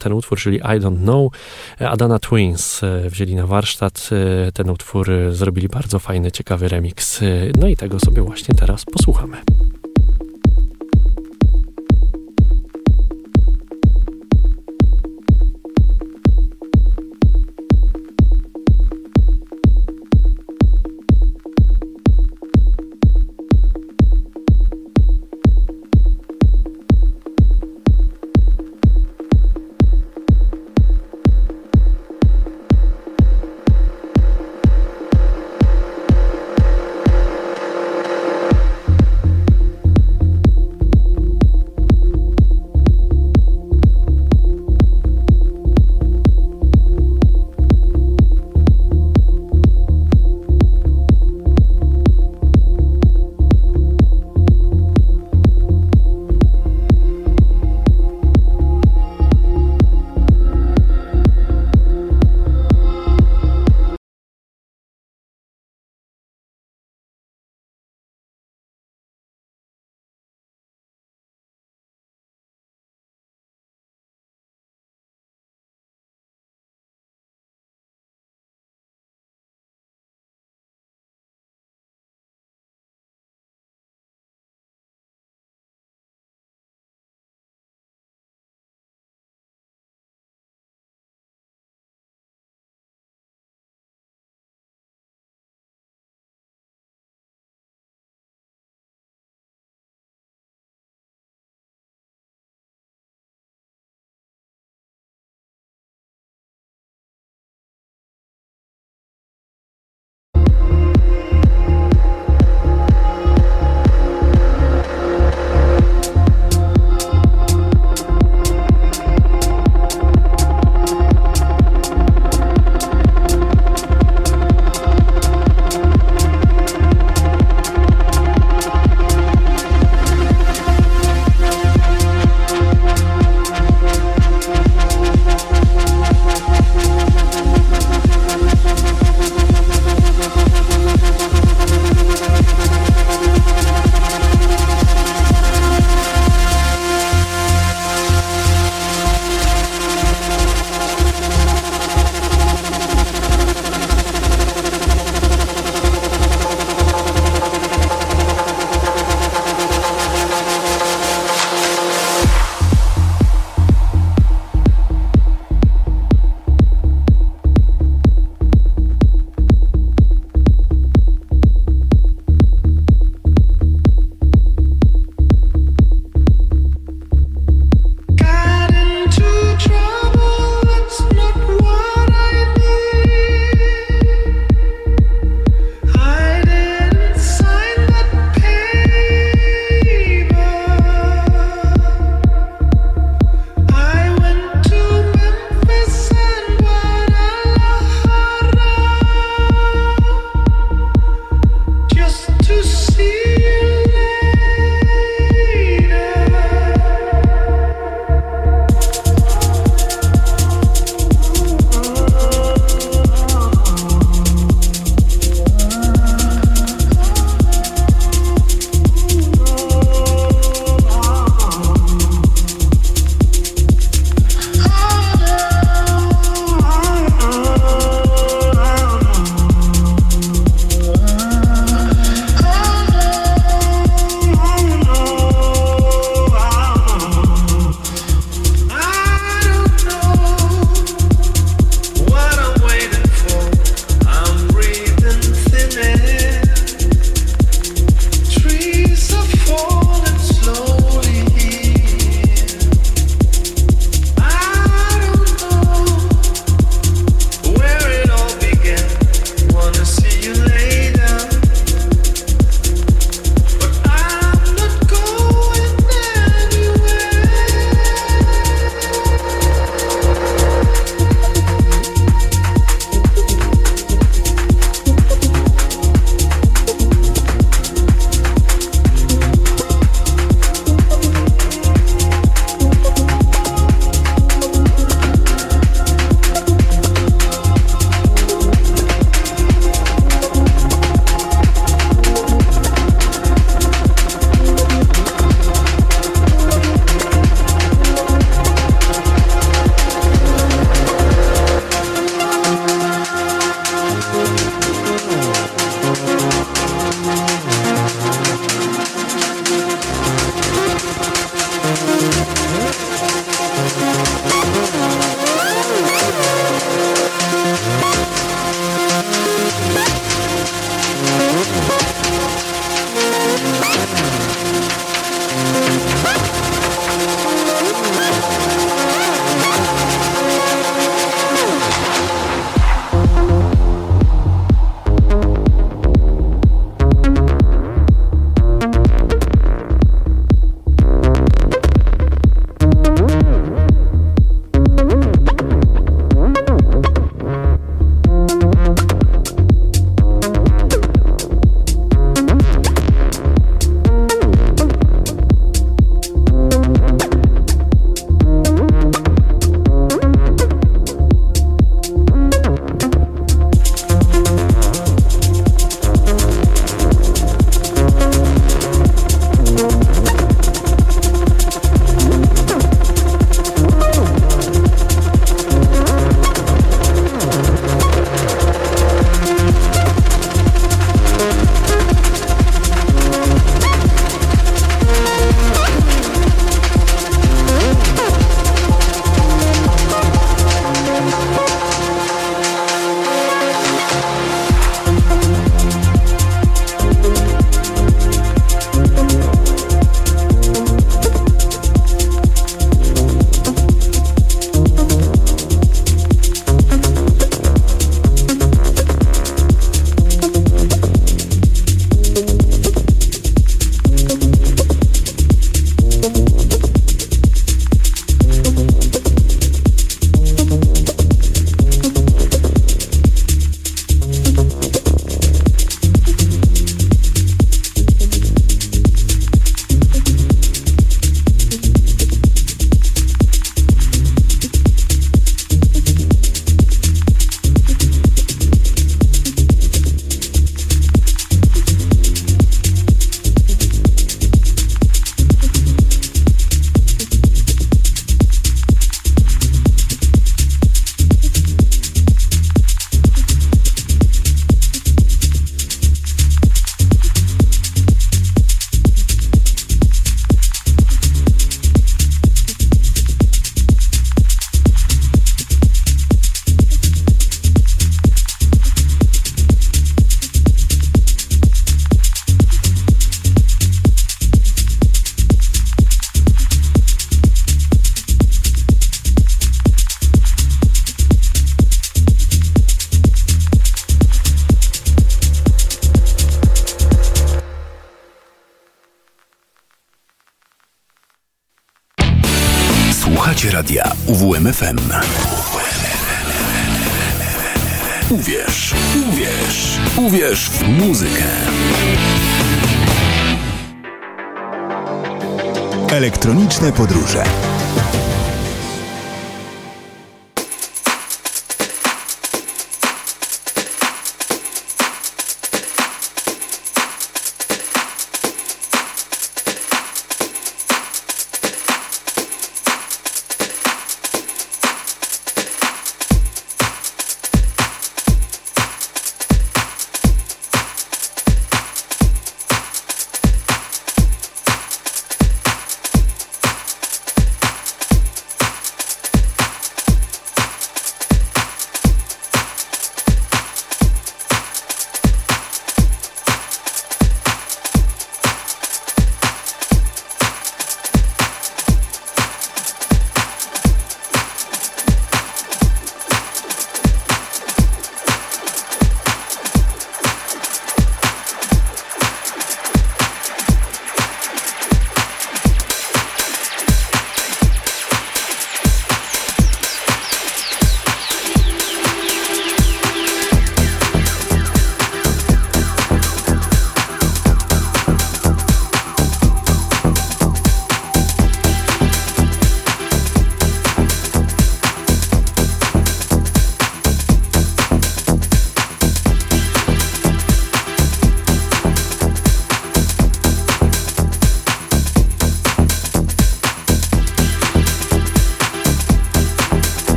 ten 0.00 0.12
utwór, 0.12 0.38
czyli 0.38 0.56
I 0.56 0.60
Don't 0.60 1.02
Know, 1.02 1.32
Adana 1.78 2.18
Twins 2.18 2.80
wzięli 3.06 3.34
na 3.34 3.46
warsztat 3.46 4.10
ten 4.54 4.70
utwór, 4.70 5.10
zrobili 5.30 5.68
bardzo 5.68 5.98
fajny, 5.98 6.32
ciekawy 6.32 6.68
remix. 6.68 7.20
No 7.60 7.68
i 7.68 7.76
tego 7.76 8.00
sobie 8.00 8.22
właśnie 8.22 8.54
teraz 8.54 8.84
posłuchamy. 8.90 9.36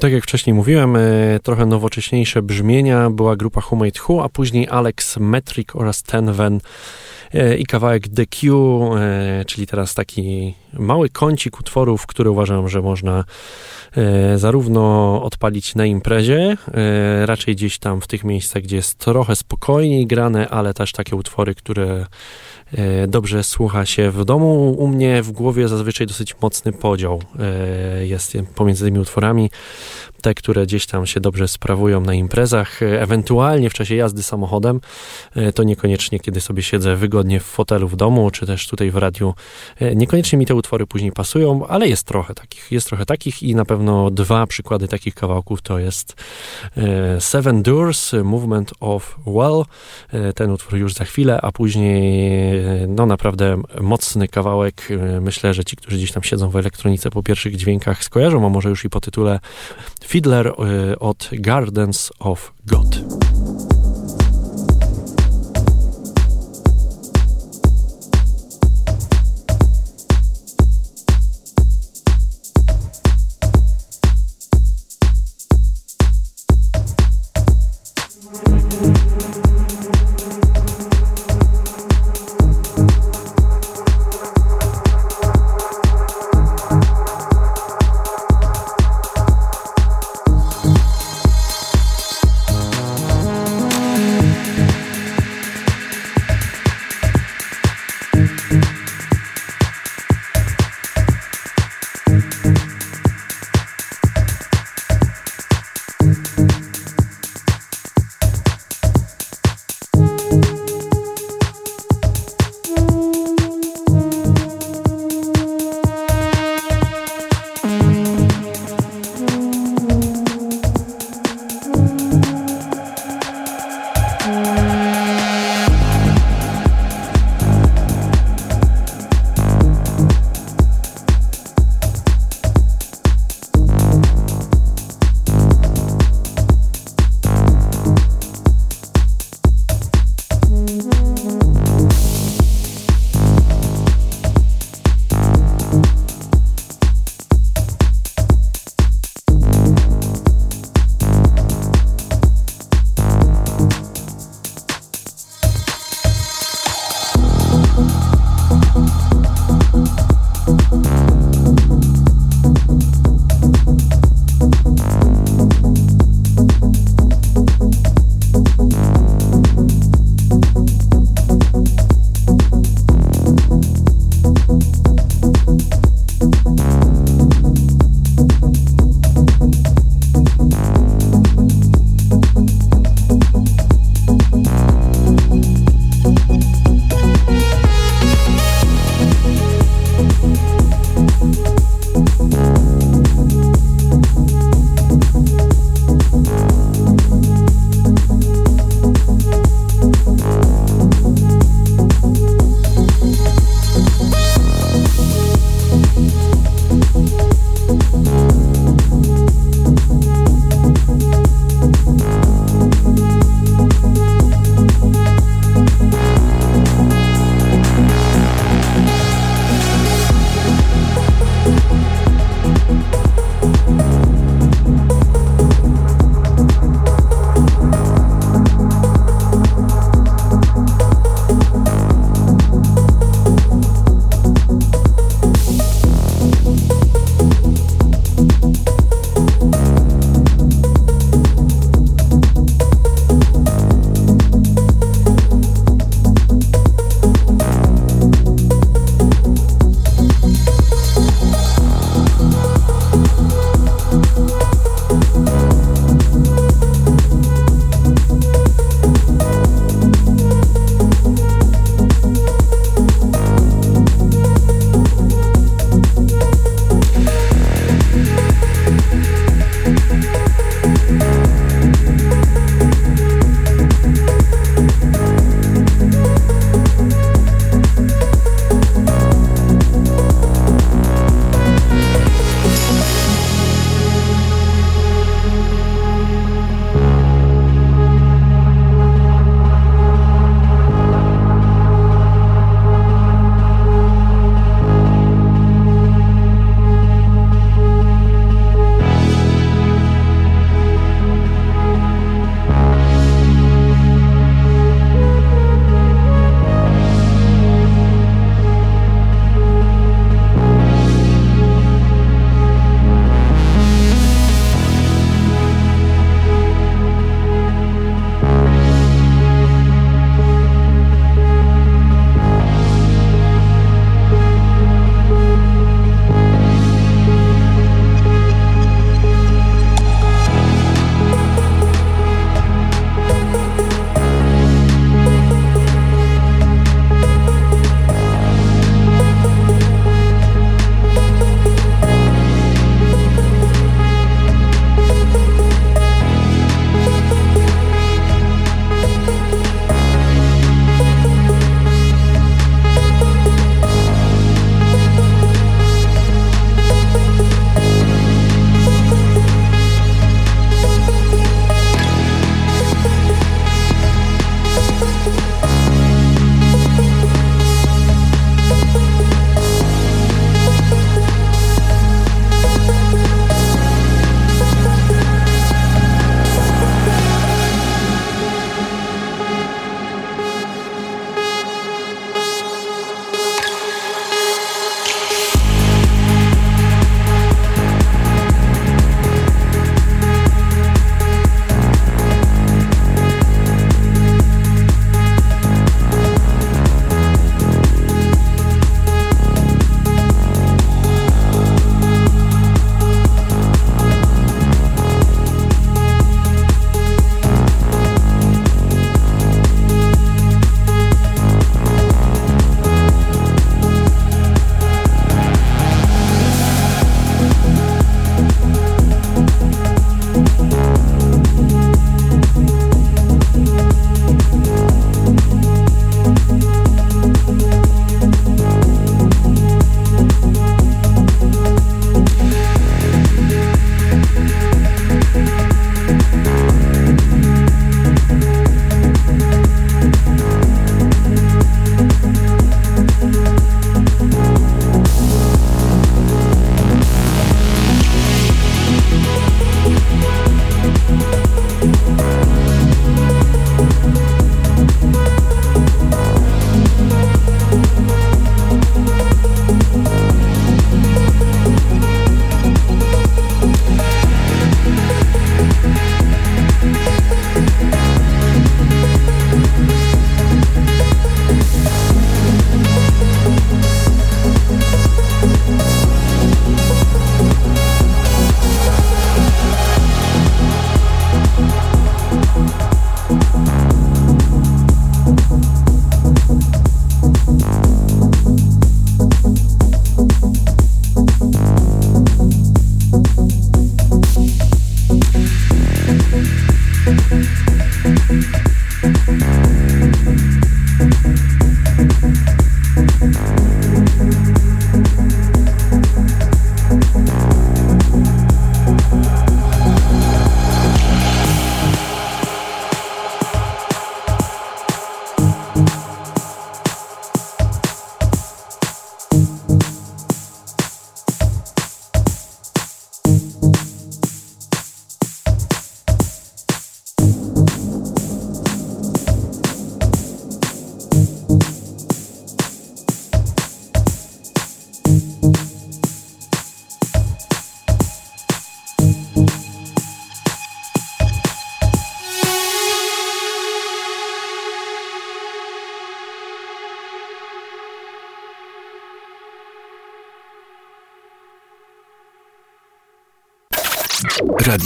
Tak 0.00 0.12
jak 0.12 0.22
wcześniej 0.22 0.54
mówiłem, 0.54 0.96
e, 0.96 1.00
trochę 1.42 1.66
nowocześniejsze 1.66 2.42
brzmienia 2.42 3.10
była 3.10 3.36
grupa 3.36 3.60
Who 3.60 3.76
Made 3.76 4.00
Who, 4.08 4.24
a 4.24 4.28
później 4.28 4.68
Alex 4.68 5.16
Metric 5.16 5.68
oraz 5.74 6.02
Tenven 6.02 6.60
e, 7.34 7.56
i 7.56 7.66
kawałek 7.66 8.08
The 8.08 8.26
Q, 8.26 8.80
e, 8.96 9.44
czyli 9.44 9.66
teraz 9.66 9.94
taki 9.94 10.54
mały 10.72 11.08
kącik 11.08 11.60
utworów, 11.60 12.06
który 12.06 12.30
uważam, 12.30 12.68
że 12.68 12.82
można 12.82 13.24
zarówno 14.36 15.22
odpalić 15.22 15.74
na 15.74 15.86
imprezie, 15.86 16.56
raczej 17.24 17.56
gdzieś 17.56 17.78
tam 17.78 18.00
w 18.00 18.06
tych 18.06 18.24
miejscach, 18.24 18.62
gdzie 18.62 18.76
jest 18.76 18.98
trochę 18.98 19.36
spokojniej 19.36 20.06
grane, 20.06 20.48
ale 20.48 20.74
też 20.74 20.92
takie 20.92 21.16
utwory, 21.16 21.54
które 21.54 22.06
dobrze 23.08 23.44
słucha 23.44 23.86
się 23.86 24.10
w 24.10 24.24
domu. 24.24 24.70
U 24.78 24.88
mnie 24.88 25.22
w 25.22 25.32
głowie 25.32 25.68
zazwyczaj 25.68 26.06
dosyć 26.06 26.40
mocny 26.40 26.72
podział 26.72 27.22
e, 27.38 28.06
jest 28.06 28.38
pomiędzy 28.54 28.84
tymi 28.84 28.98
utworami 28.98 29.50
te, 30.22 30.34
które 30.34 30.66
gdzieś 30.66 30.86
tam 30.86 31.06
się 31.06 31.20
dobrze 31.20 31.48
sprawują 31.48 32.00
na 32.00 32.14
imprezach, 32.14 32.82
e, 32.82 33.02
ewentualnie 33.02 33.70
w 33.70 33.74
czasie 33.74 33.94
jazdy 33.94 34.22
samochodem, 34.22 34.80
e, 35.34 35.52
to 35.52 35.62
niekoniecznie 35.62 36.20
kiedy 36.20 36.40
sobie 36.40 36.62
siedzę 36.62 36.96
wygodnie 36.96 37.40
w 37.40 37.44
fotelu 37.44 37.88
w 37.88 37.96
domu, 37.96 38.30
czy 38.30 38.46
też 38.46 38.68
tutaj 38.68 38.90
w 38.90 38.96
radiu, 38.96 39.34
e, 39.80 39.94
niekoniecznie 39.96 40.38
mi 40.38 40.46
te 40.46 40.54
utwory 40.54 40.86
później 40.86 41.12
pasują, 41.12 41.66
ale 41.66 41.88
jest 41.88 42.06
trochę 42.06 42.34
takich, 42.34 42.72
jest 42.72 42.86
trochę 42.86 43.06
takich 43.06 43.42
i 43.42 43.54
na 43.54 43.64
pewno 43.64 44.10
dwa 44.10 44.46
przykłady 44.46 44.88
takich 44.88 45.14
kawałków 45.14 45.62
to 45.62 45.78
jest 45.78 46.14
Seven 47.18 47.62
Doors, 47.62 48.12
Movement 48.24 48.72
of 48.80 49.18
Well, 49.26 49.64
ten 50.34 50.50
utwór 50.50 50.78
już 50.78 50.94
za 50.94 51.04
chwilę, 51.04 51.40
a 51.42 51.52
później 51.52 52.57
no 52.88 53.06
naprawdę 53.06 53.62
mocny 53.80 54.28
kawałek, 54.28 54.88
myślę, 55.20 55.54
że 55.54 55.64
ci, 55.64 55.76
którzy 55.76 55.96
gdzieś 55.96 56.12
tam 56.12 56.22
siedzą 56.22 56.50
w 56.50 56.56
elektronice 56.56 57.10
po 57.10 57.22
pierwszych 57.22 57.56
dźwiękach 57.56 58.04
skojarzą, 58.04 58.46
a 58.46 58.48
może 58.48 58.68
już 58.68 58.84
i 58.84 58.90
po 58.90 59.00
tytule 59.00 59.40
Fiddler 60.04 60.46
y, 60.46 60.98
od 60.98 61.30
Gardens 61.32 62.12
of 62.18 62.52
God. 62.66 63.00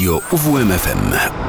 Radio 0.02 0.20
UWMFM. 0.32 1.41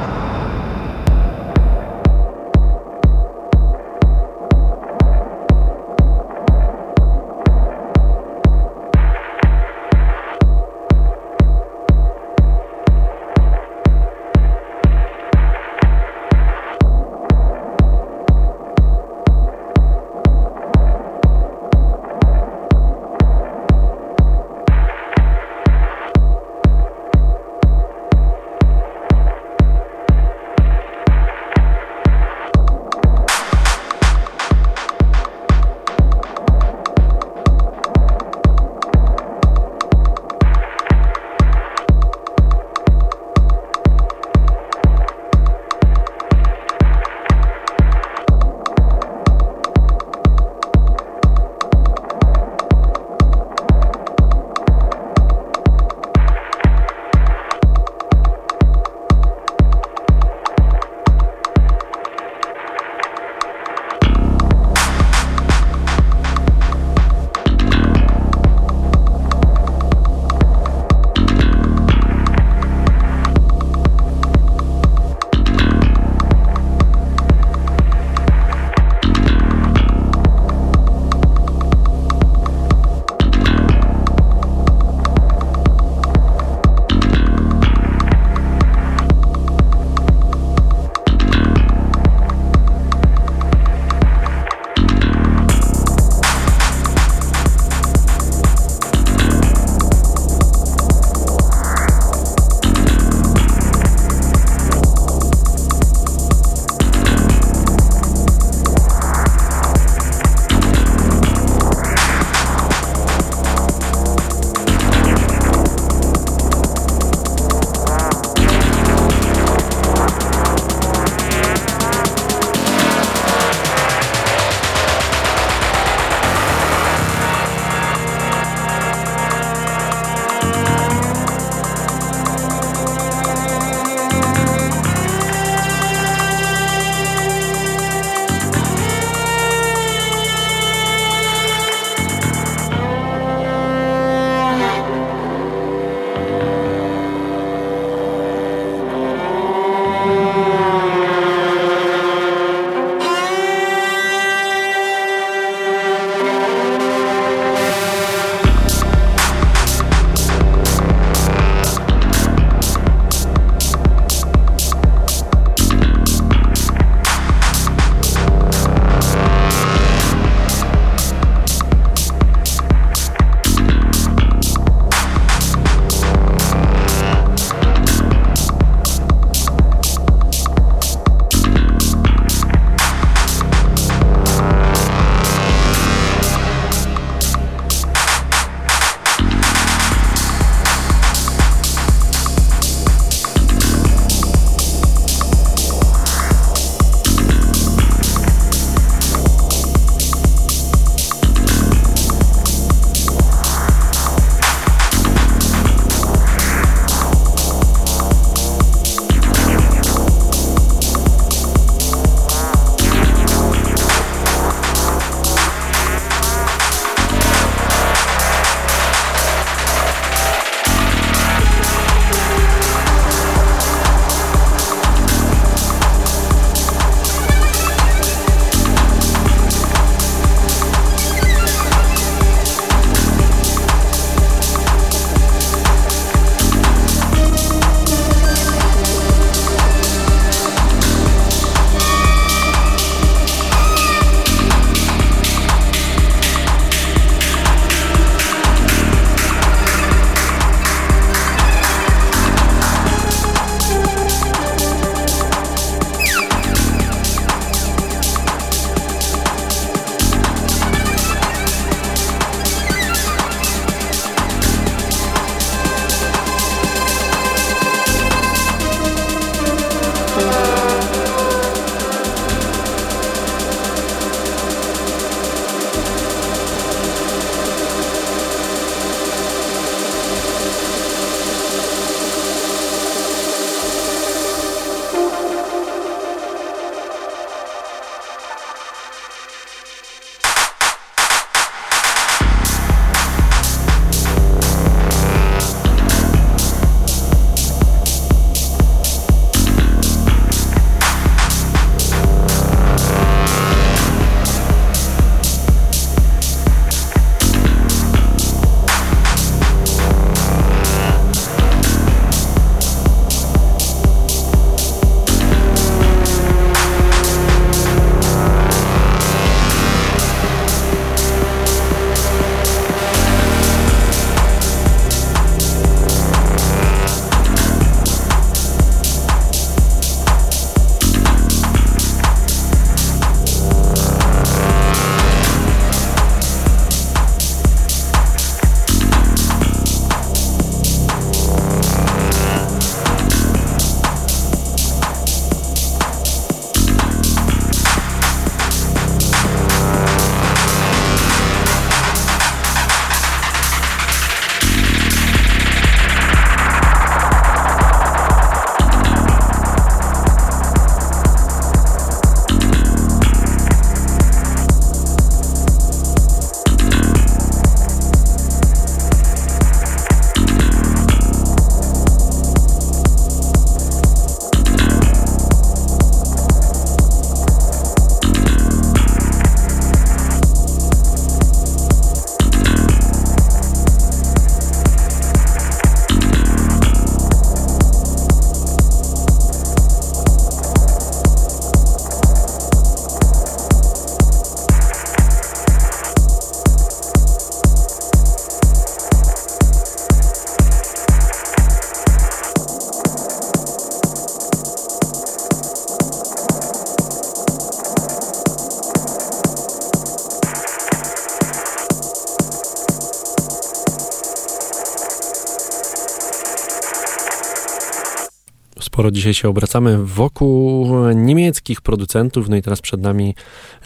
Sporo 418.84 418.92
dzisiaj 418.92 419.14
się 419.14 419.28
obracamy 419.28 419.78
wokół 419.84 420.68
niemieckich 420.94 421.60
producentów, 421.60 422.28
no 422.28 422.36
i 422.36 422.42
teraz 422.42 422.60
przed 422.60 422.80
nami 422.80 423.14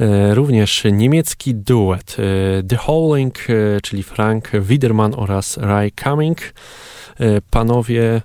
e, 0.01 0.35
również 0.35 0.85
niemiecki 0.93 1.55
duet 1.55 2.17
e, 2.19 2.63
The 2.63 2.77
Howling, 2.77 3.39
e, 3.51 3.81
czyli 3.81 4.03
Frank 4.03 4.51
Widerman 4.53 5.15
oraz 5.17 5.57
Ray 5.57 5.93
Cumming. 6.05 6.39
E, 7.21 7.41
panowie 7.51 8.03
e, 8.15 8.21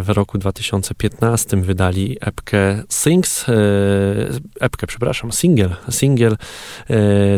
w 0.00 0.04
roku 0.08 0.38
2015 0.38 1.56
wydali 1.56 2.16
epkę 2.20 2.82
Sings, 2.88 3.48
e, 3.48 3.52
epkę, 4.60 4.86
przepraszam, 4.86 5.32
single, 5.32 5.76
single, 5.90 6.36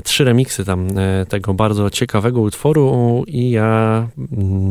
trzy 0.04 0.24
remiksy 0.24 0.64
tam 0.64 0.88
tego 1.28 1.54
bardzo 1.54 1.90
ciekawego 1.90 2.40
utworu 2.40 3.24
i 3.26 3.50
ja 3.50 4.08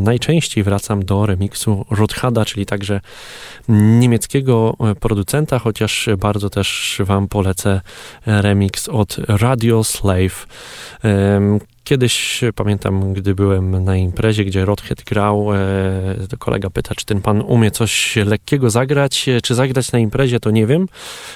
najczęściej 0.03 0.63
wracam 0.63 1.05
do 1.05 1.25
remiksu 1.25 1.85
Rothada, 1.89 2.45
czyli 2.45 2.65
także 2.65 3.01
niemieckiego 3.69 4.77
producenta, 4.99 5.59
chociaż 5.59 6.09
bardzo 6.17 6.49
też 6.49 7.01
wam 7.05 7.27
polecę 7.27 7.81
remix 8.25 8.89
od 8.89 9.17
Radio 9.27 9.83
Slave. 9.83 10.47
Kiedyś 11.83 12.41
pamiętam, 12.55 13.13
gdy 13.13 13.35
byłem 13.35 13.83
na 13.83 13.95
imprezie, 13.95 14.45
gdzie 14.45 14.65
Rodhead 14.65 15.03
grał, 15.03 15.53
e, 15.53 16.27
to 16.29 16.37
kolega 16.37 16.69
pyta, 16.69 16.95
czy 16.95 17.05
ten 17.05 17.21
pan 17.21 17.41
umie 17.41 17.71
coś 17.71 18.15
lekkiego 18.15 18.69
zagrać, 18.69 19.25
czy 19.43 19.55
zagrać 19.55 19.91
na 19.91 19.99
imprezie, 19.99 20.39
to 20.39 20.51
nie 20.51 20.67
wiem. 20.67 20.87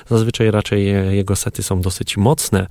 Zazwyczaj 0.10 0.52
raczej 0.52 0.86
jego 1.16 1.36
sety 1.36 1.64
są 1.64 1.82
dosyć 1.82 2.18
mocne, 2.18 2.68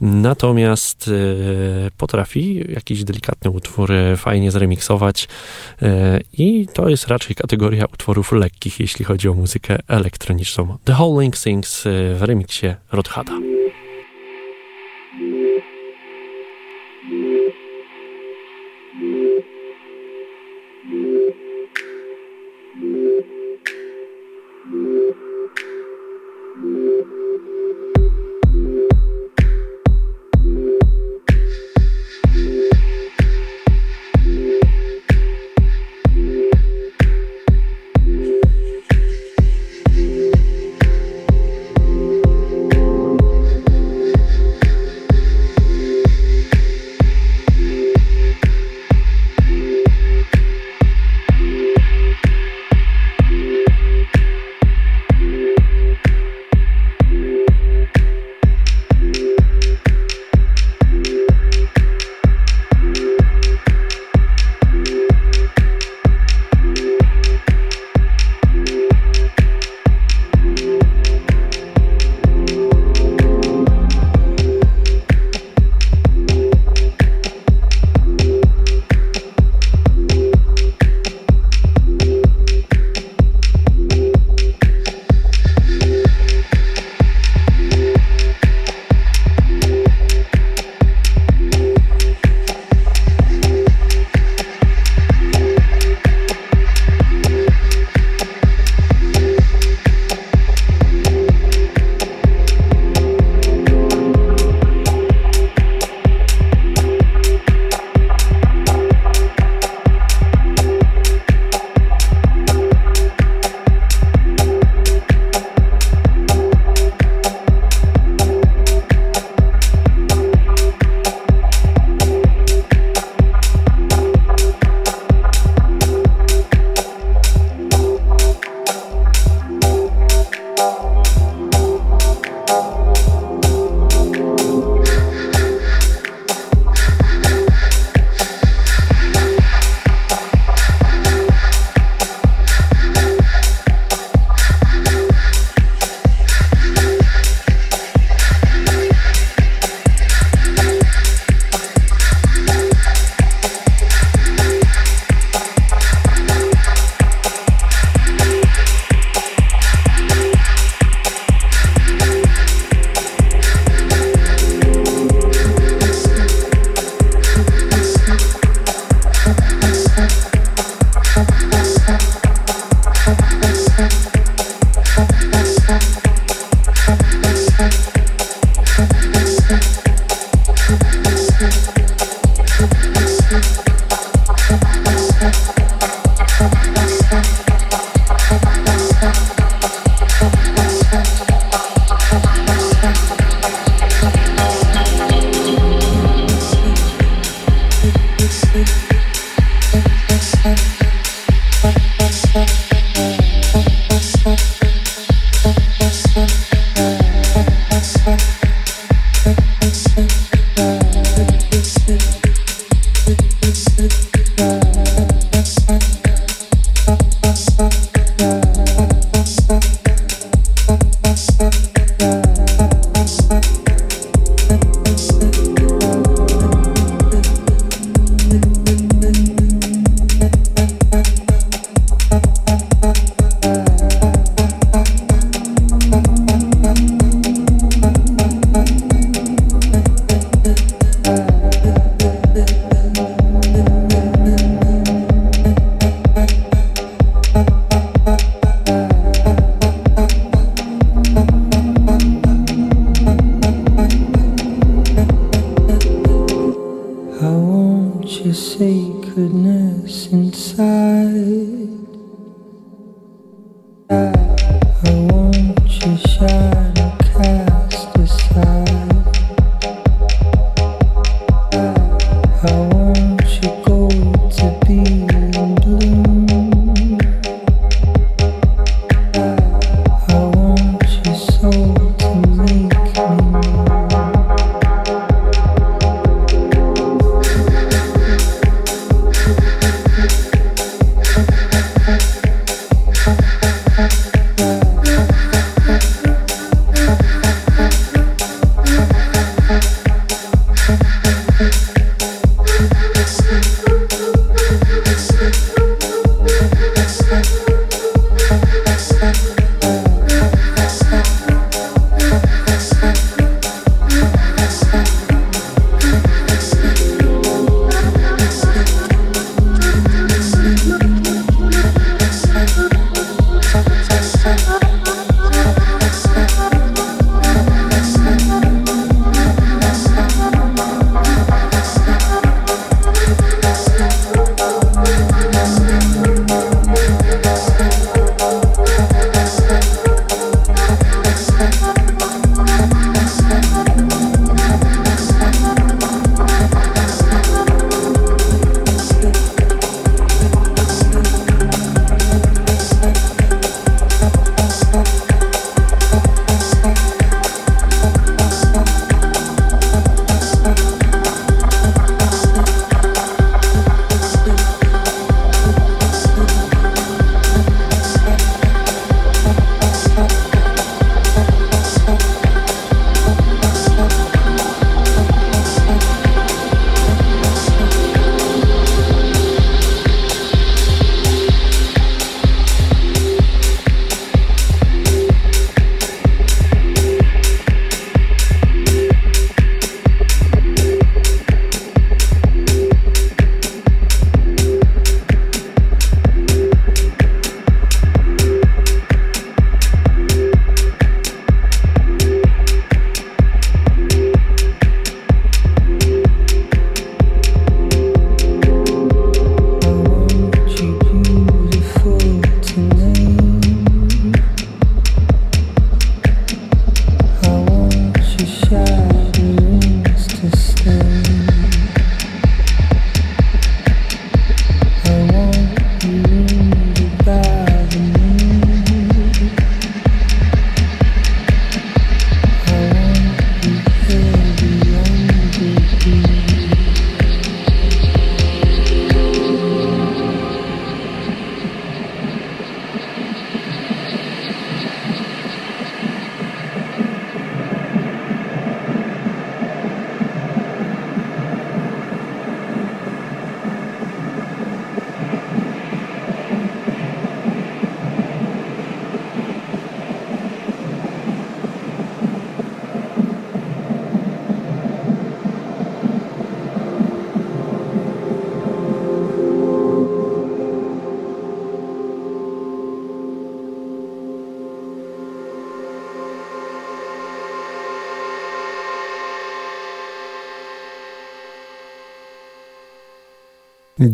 natomiast 0.00 1.08
e, 1.08 1.90
potrafi 1.96 2.64
jakiś 2.68 3.04
delikatny 3.04 3.50
utwór 3.50 3.92
fajnie 4.16 4.50
zremiksować 4.50 5.28
e, 5.82 6.20
i 6.32 6.68
to 6.72 6.88
jest 6.88 7.08
raczej 7.08 7.36
kategoria 7.36 7.84
utworów 7.84 8.32
lekkich, 8.32 8.80
jeśli 8.80 9.04
chodzi 9.04 9.28
o 9.28 9.34
muzykę 9.34 9.78
elektroniczną. 9.88 10.78
The 10.84 10.92
Howling 10.92 11.36
Sings 11.36 11.82
w 12.14 12.22
remiksie 12.22 12.74
Rodhada. 12.92 13.55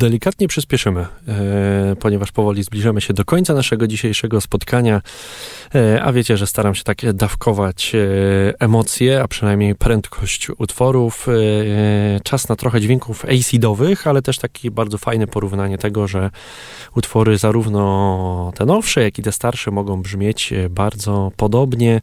Delikatnie 0.03 0.49
przyspieszymy, 0.49 1.01
e, 1.29 1.97
ponieważ 2.01 2.33
powoli 2.33 2.63
zbliżamy 2.63 3.01
się 3.01 3.15
do 3.15 3.25
końca 3.25 3.55
naszego 3.55 3.87
dzisiejszego 3.87 4.41
spotkania, 4.41 5.03
e, 5.75 6.03
a 6.03 6.13
wiecie, 6.13 6.37
że 6.37 6.47
staram 6.47 6.75
się 6.75 6.83
tak 6.85 7.13
dawkować 7.13 7.93
e, 7.95 7.99
emocje, 8.61 9.23
a 9.23 9.29
przynajmniej 9.29 9.75
prędkość 9.75 10.49
utworów. 10.59 11.27
Czas 12.23 12.49
na 12.49 12.57
trochę 12.57 12.81
dźwięków 12.81 13.25
acidowych, 13.25 14.07
ale 14.07 14.23
też 14.23 14.39
takie 14.39 14.71
bardzo 14.71 14.99
fajne 14.99 15.27
porównanie 15.27 15.79
tego, 15.79 16.09
że 16.09 16.31
utwory 16.97 17.39
zarówno 17.39 18.53
te 18.57 18.67
nowsze, 18.67 19.03
jak 19.03 19.19
i 19.19 19.23
te 19.23 19.33
starsze 19.33 19.71
mogą 19.71 20.03
brzmieć 20.03 20.55
bardzo 20.71 21.33
podobnie. 21.37 22.01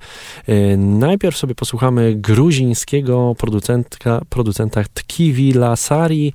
Najpierw 0.78 1.38
sobie 1.38 1.56
posłuchamy 1.56 2.16
gruzińskiego 2.16 3.36
producenta, 3.38 4.22
producenta 4.30 4.84
Tkivi 4.94 5.54
Lasari, 5.54 6.34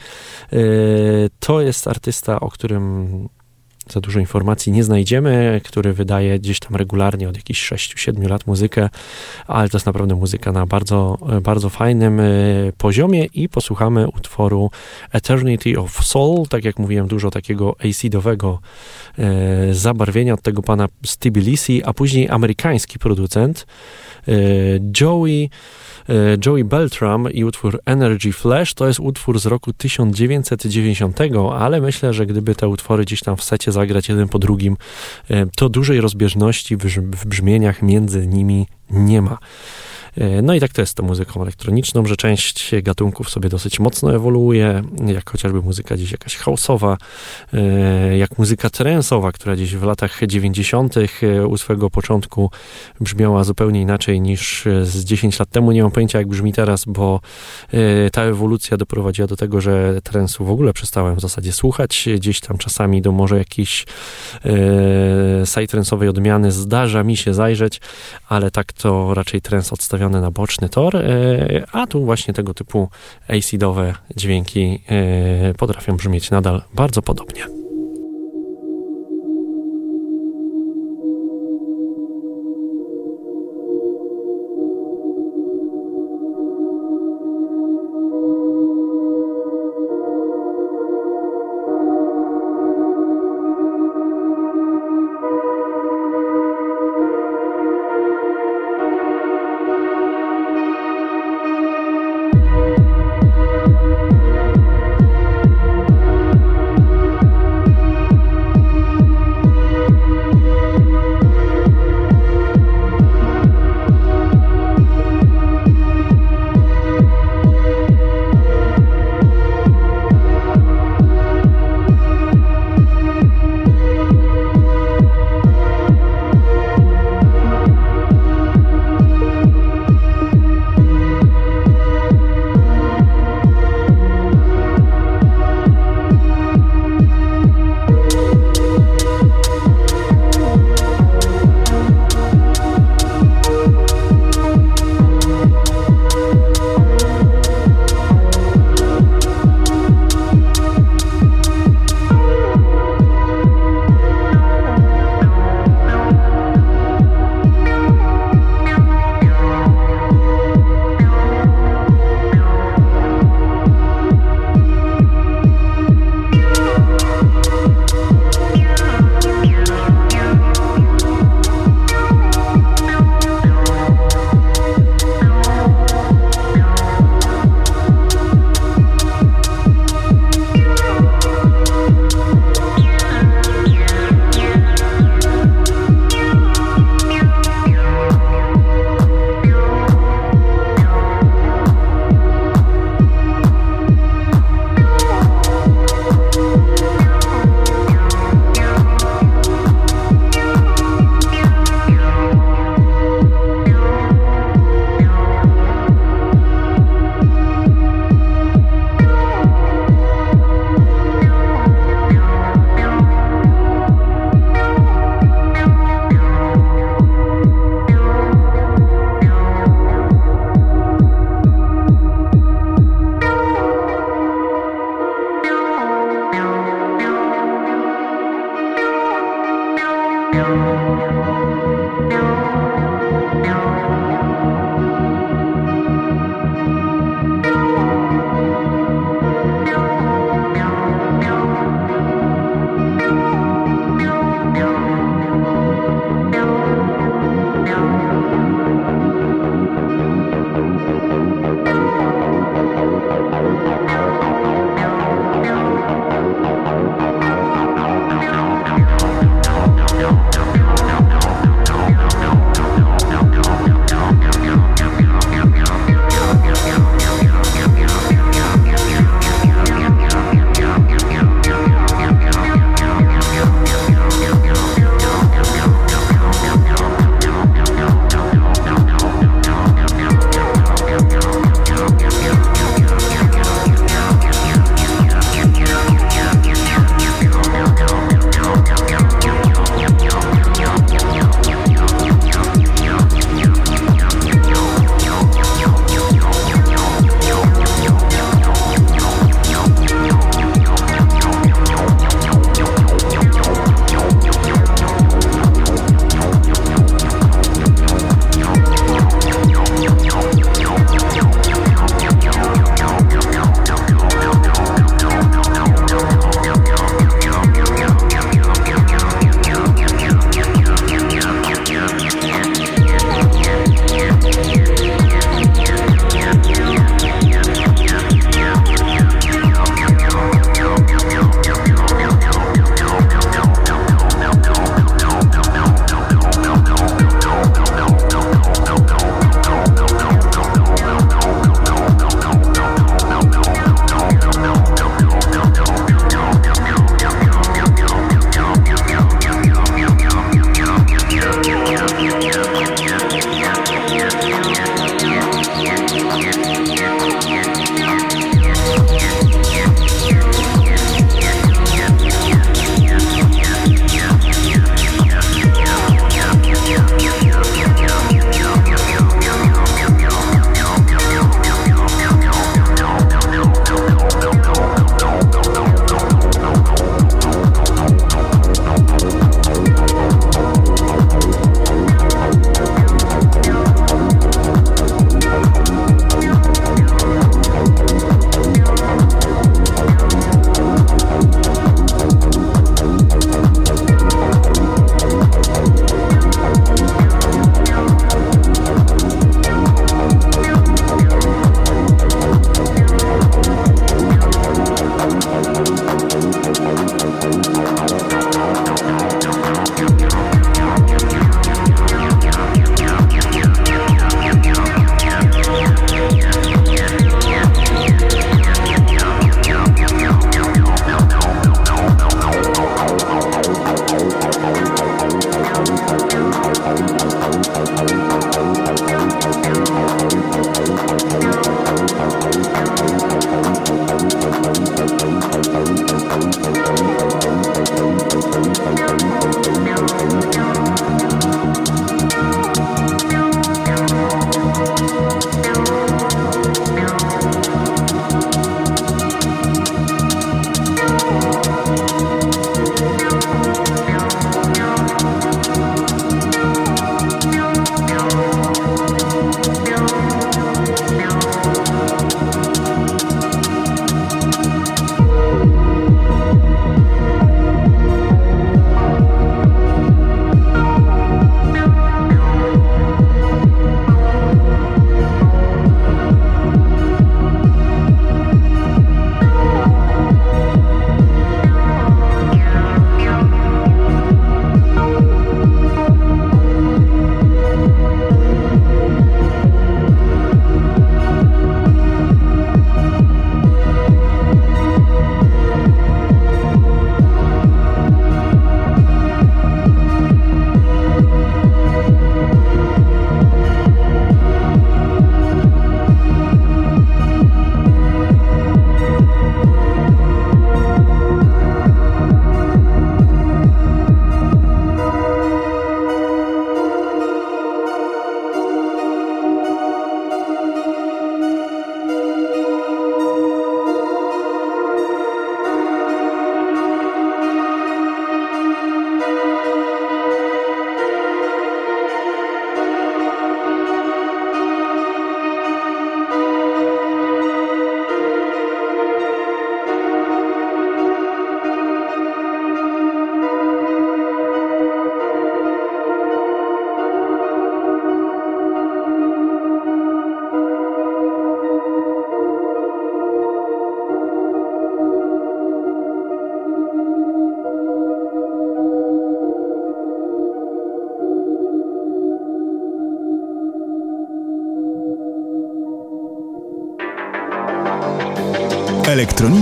to 1.47 1.61
jest 1.61 1.89
artysta, 1.89 2.41
o 2.41 2.51
którym 2.51 3.09
za 3.91 4.01
dużo 4.01 4.21
informacji 4.21 4.73
nie 4.73 4.85
znajdziemy, 4.85 5.61
który 5.65 5.93
wydaje 5.93 6.39
gdzieś 6.39 6.61
regularnie 6.76 7.28
od 7.28 7.36
jakichś 7.36 7.72
6-7 7.72 8.28
lat 8.28 8.46
muzykę, 8.46 8.88
ale 9.46 9.68
to 9.68 9.76
jest 9.76 9.86
naprawdę 9.86 10.14
muzyka 10.14 10.52
na 10.52 10.66
bardzo, 10.66 11.18
bardzo 11.42 11.70
fajnym 11.70 12.20
e, 12.20 12.24
poziomie 12.78 13.24
i 13.24 13.48
posłuchamy 13.48 14.09
utworu 14.09 14.70
Eternity 15.12 15.78
of 15.78 16.05
Soul, 16.06 16.46
tak 16.48 16.64
jak 16.64 16.78
mówiłem, 16.78 17.06
dużo 17.06 17.30
takiego 17.30 17.76
acidowego 17.84 18.60
e, 19.18 19.74
zabarwienia 19.74 20.34
od 20.34 20.42
tego 20.42 20.62
pana 20.62 20.88
Stibilisi, 21.05 21.84
a 21.84 21.92
później 21.92 22.28
amerykański 22.30 22.98
producent 22.98 23.66
e, 24.28 24.32
Joey 25.01 25.51
Joey 26.46 26.64
Beltram 26.64 27.32
i 27.32 27.44
utwór 27.44 27.80
Energy 27.84 28.32
Flash. 28.32 28.74
To 28.74 28.86
jest 28.86 29.01
utwór 29.01 29.38
z 29.38 29.46
roku 29.46 29.72
1990, 29.72 31.18
ale 31.59 31.80
myślę, 31.80 32.12
że 32.12 32.26
gdyby 32.26 32.55
te 32.55 32.68
utwory 32.68 33.05
gdzieś 33.05 33.20
tam 33.20 33.36
w 33.36 33.44
secie 33.44 33.72
zagrać 33.72 34.09
jeden 34.09 34.28
po 34.28 34.38
drugim, 34.38 34.76
to 35.56 35.68
dużej 35.68 36.01
rozbieżności 36.01 36.64
w 37.16 37.27
brzmieniach 37.27 37.82
między 37.82 38.27
nimi 38.27 38.66
nie 38.91 39.23
ma. 39.23 39.39
E, 40.19 40.43
no 40.43 40.55
i 40.55 40.61
tak 40.61 40.73
to 40.73 40.82
jest 40.82 40.93
z 40.93 40.95
tą 40.95 41.03
muzyką 41.03 41.43
elektroniczną, 41.43 42.07
że 42.07 42.16
część 42.16 42.74
gatunków 42.82 43.31
sobie 43.31 43.49
dosyć 43.49 43.81
mocno 43.81 44.15
ewoluuje, 44.15 44.82
jak 45.07 45.31
chociażby 45.31 45.62
muzyka 45.62 45.95
gdzieś 45.95 46.12
jakaś 46.12 46.36
houseowa, 46.36 46.97
e, 47.53 48.19
jak 48.19 48.39
muzyka 48.39 48.70
trensowa, 48.70 49.32
która 49.32 49.55
gdzieś 49.57 49.77
w 49.77 49.82
latach 49.82 50.20
90. 50.27 50.95
E, 51.23 51.47
u 51.47 51.59
swego 51.59 51.91
początku 51.91 52.51
brzmiała 53.01 53.45
zupełnie 53.45 53.81
inaczej 53.81 54.20
niż 54.20 54.65
z 54.82 55.05
10 55.05 55.39
lat 55.39 55.51
temu. 55.51 55.73
Nie 55.73 55.82
mam 55.82 55.91
pojęcia 55.91 56.19
jak 56.19 56.28
brzmi 56.28 56.53
teraz, 56.53 56.85
bo 56.85 57.20
ta 58.12 58.23
ewolucja 58.23 58.77
doprowadziła 58.77 59.28
do 59.28 59.36
tego, 59.36 59.61
że 59.61 60.01
trensu 60.03 60.45
w 60.45 60.51
ogóle 60.51 60.73
przestałem 60.73 61.16
w 61.16 61.20
zasadzie 61.20 61.53
słuchać. 61.53 62.09
Gdzieś 62.16 62.41
tam 62.41 62.59
czasami 62.59 63.03
do 63.03 63.12
może 63.12 63.39
jakiejś 63.39 63.86
trensowej 65.69 66.09
odmiany 66.09 66.53
zdarza 66.53 67.05
mi 67.05 67.16
się 67.16 67.35
zajrzeć, 67.35 67.81
ale 68.28 68.51
tak 68.51 68.73
to 68.73 69.15
raczej 69.15 69.41
trens 69.41 69.73
odstawiam 69.73 70.03
na 70.09 70.31
boczny 70.31 70.68
tor, 70.68 70.97
e, 70.97 71.64
a 71.72 71.86
tu 71.86 72.05
właśnie 72.05 72.35
tego 72.35 72.55
typu 72.55 72.89
acidowe 73.28 73.94
dźwięki 74.16 74.82
e, 74.89 75.55
potrafią 75.55 75.97
brzmieć 75.97 76.31
nadal 76.31 76.62
bardzo 76.74 77.02
podobnie. 77.02 77.64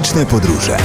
Elektroniczne 0.02 0.26
podróże. 0.26 0.76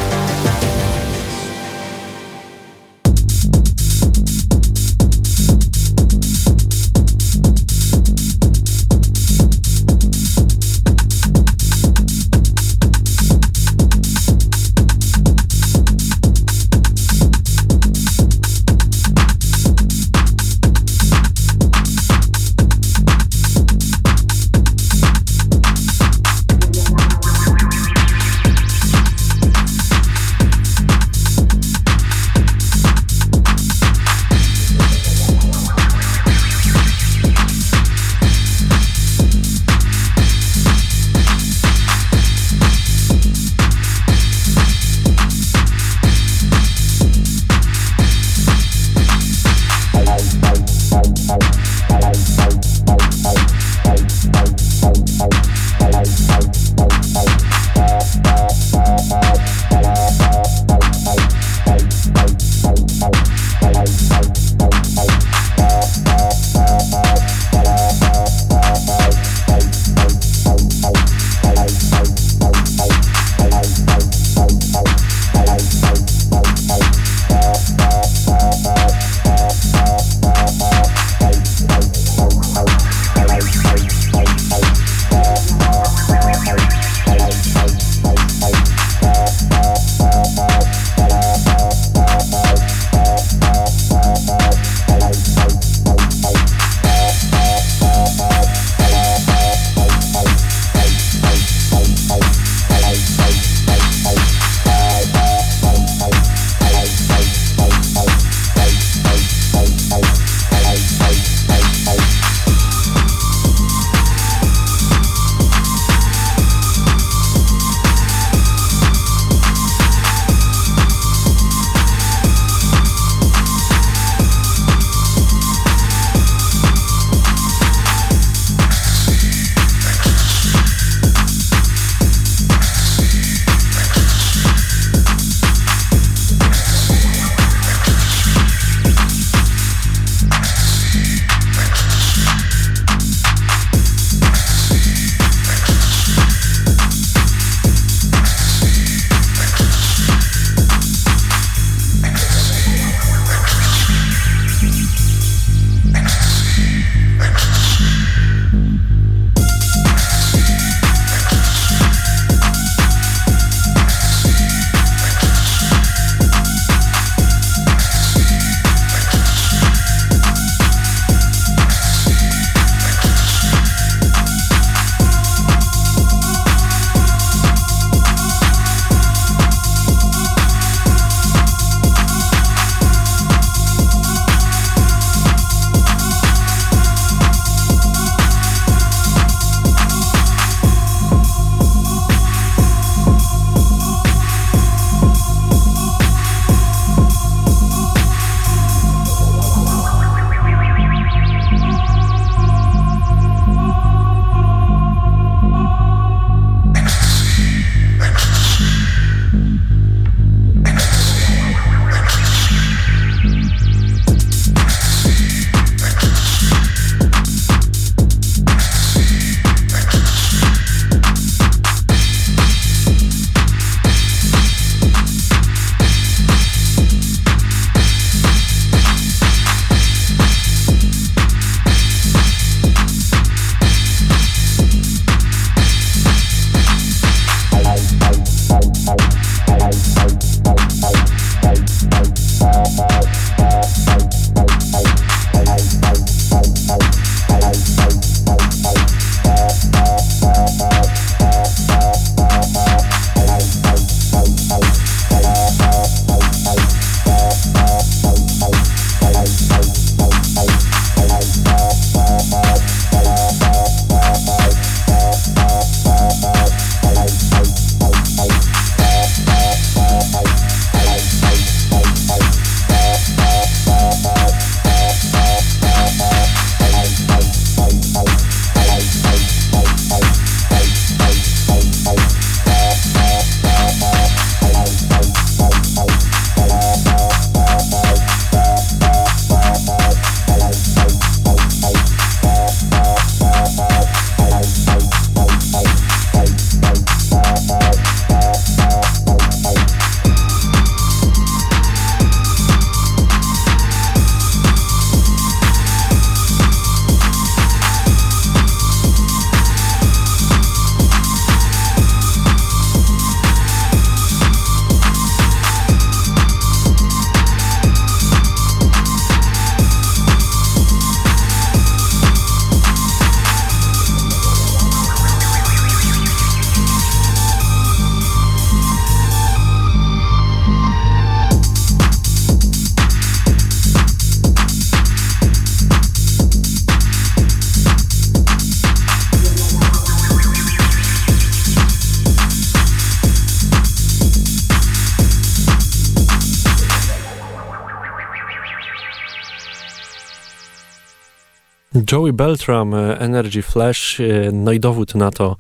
Joey 351.98 352.14
Beltram, 352.14 352.74
Energy 353.00 353.42
Flash, 353.42 354.02
no 354.32 354.52
i 354.52 354.60
dowód 354.60 354.96
na 354.96 355.12
to, 355.12 355.34
E, 355.34 355.36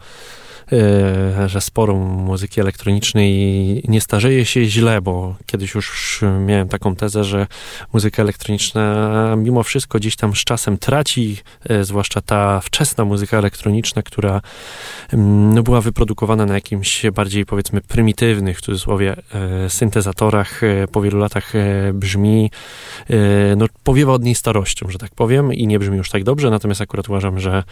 że 1.48 1.62
sporo 1.62 1.96
muzyki 1.96 2.62
elektronicznej 2.62 3.28
nie 3.88 4.02
starzeje 4.02 4.46
się 4.46 4.66
źle, 4.66 5.02
bo 5.02 5.36
kiedyś 5.46 5.76
już 5.76 6.22
miałem 6.46 6.68
taką 6.68 6.96
tezę, 6.96 7.24
że 7.24 7.48
muzyka 7.94 8.22
elektroniczna 8.22 9.36
mimo 9.38 9.64
wszystko 9.64 10.00
gdzieś 10.00 10.16
tam 10.16 10.36
z 10.36 10.40
czasem 10.40 10.78
traci, 10.78 11.38
e, 11.70 11.84
zwłaszcza 11.84 12.22
ta 12.22 12.62
wczesna 12.62 13.06
muzyka 13.06 13.38
elektroniczna, 13.38 14.04
która 14.04 14.42
mm, 15.14 15.54
no, 15.54 15.64
była 15.64 15.82
wyprodukowana 15.82 16.46
na 16.46 16.54
jakimś 16.54 17.06
bardziej 17.14 17.46
powiedzmy 17.46 17.82
prymitywnych, 17.82 18.58
w 18.58 18.62
cudzysłowie, 18.62 19.16
e, 19.66 19.70
syntezatorach, 19.70 20.62
po 20.92 21.02
wielu 21.02 21.20
latach 21.20 21.54
brzmi, 21.94 22.52
no 23.58 23.66
powiewa 23.84 24.14
od 24.14 24.24
niej 24.24 24.36
starością, 24.36 24.90
że 24.90 24.98
tak 24.98 25.16
powiem 25.16 25.54
i 25.54 25.68
nie 25.68 25.80
brzmi 25.80 25.98
już 25.98 26.10
tak 26.10 26.24
dobrze, 26.24 26.50
natomiast 26.50 26.82
akurat 26.82 27.10
uważam, 27.10 27.40
że 27.40 27.64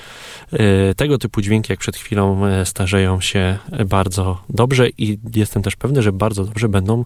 tego 0.96 1.18
typu 1.18 1.42
dźwięki, 1.42 1.72
jak 1.72 1.80
przed 1.80 1.98
chwilą 1.98 2.42
starzeją, 2.66 2.85
starzeją 2.86 3.22
się 3.22 3.58
bardzo 3.86 4.38
dobrze 4.50 4.90
i 4.90 5.20
jestem 5.36 5.64
też 5.64 5.76
pewny, 5.76 6.02
że 6.02 6.12
bardzo 6.12 6.46
dobrze 6.46 6.70
będą 6.70 7.06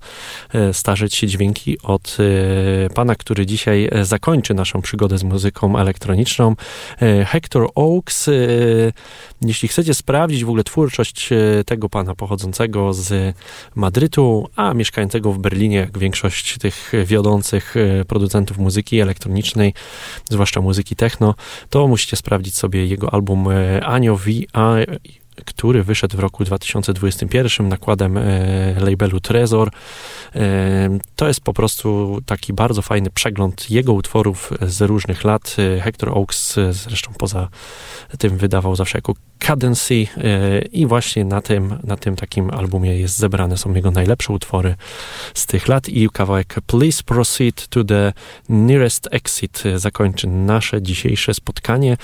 e, 0.53 0.73
starzeć 0.73 1.15
się 1.15 1.27
dźwięki 1.27 1.77
od 1.83 2.17
e, 2.19 2.89
pana, 2.89 3.15
który 3.15 3.45
dzisiaj 3.45 3.89
e, 3.91 4.05
zakończy 4.05 4.53
naszą 4.53 4.81
przygodę 4.81 5.17
z 5.17 5.23
muzyką 5.23 5.77
elektroniczną. 5.77 6.55
Hector 7.25 7.69
Oaks. 7.75 8.29
Jeśli 9.41 9.67
chcecie 9.67 9.93
sprawdzić 9.93 10.45
w 10.45 10.49
ogóle 10.49 10.63
twórczość 10.63 11.29
tego 11.65 11.89
pana 11.89 12.15
pochodzącego 12.15 12.93
z 12.93 13.35
Madrytu, 13.75 14.49
a 14.55 14.73
mieszkającego 14.73 15.33
w 15.33 15.39
Berlinie, 15.39 15.77
jak 15.77 15.97
większość 15.97 16.57
tych 16.57 16.91
wiodących 17.05 17.75
producentów 18.07 18.57
muzyki 18.57 18.99
elektronicznej, 18.99 19.73
zwłaszcza 20.29 20.61
muzyki 20.61 20.95
techno, 20.95 21.35
to 21.69 21.87
musicie 21.87 22.17
sprawdzić 22.17 22.55
sobie 22.55 22.85
jego 22.85 23.13
album 23.13 23.47
Anio 23.81 24.15
V 24.15 24.31
który 25.45 25.83
wyszedł 25.83 26.17
w 26.17 26.19
roku 26.19 26.43
2021 26.43 27.69
nakładem 27.69 28.17
e, 28.17 28.21
labelu 28.79 29.19
Trezor. 29.19 29.69
E, 30.35 30.99
to 31.15 31.27
jest 31.27 31.41
po 31.41 31.53
prostu 31.53 32.17
taki 32.25 32.53
bardzo 32.53 32.81
fajny 32.81 33.09
przegląd 33.09 33.71
jego 33.71 33.93
utworów 33.93 34.53
z 34.61 34.81
różnych 34.81 35.23
lat. 35.23 35.55
E, 35.77 35.81
Hector 35.81 36.09
Oaks 36.09 36.55
zresztą 36.71 37.11
poza 37.17 37.49
tym 38.17 38.37
wydawał 38.37 38.75
zawsze 38.75 38.97
jako 38.97 39.13
Cadency 39.39 40.07
i 40.71 40.85
właśnie 40.85 41.25
na 41.25 41.41
tym, 41.41 41.79
na 41.83 41.97
tym 41.97 42.15
takim 42.15 42.51
albumie 42.51 42.99
jest 42.99 43.17
zebrane 43.17 43.57
są 43.57 43.73
jego 43.73 43.91
najlepsze 43.91 44.33
utwory 44.33 44.75
z 45.33 45.45
tych 45.45 45.67
lat 45.67 45.89
i 45.89 46.09
kawałek 46.13 46.55
Please 46.67 47.03
Proceed 47.03 47.67
to 47.67 47.83
the 47.83 48.13
Nearest 48.49 49.07
Exit 49.11 49.63
zakończy 49.75 50.27
nasze 50.27 50.81
dzisiejsze 50.81 51.33
spotkanie. 51.33 51.97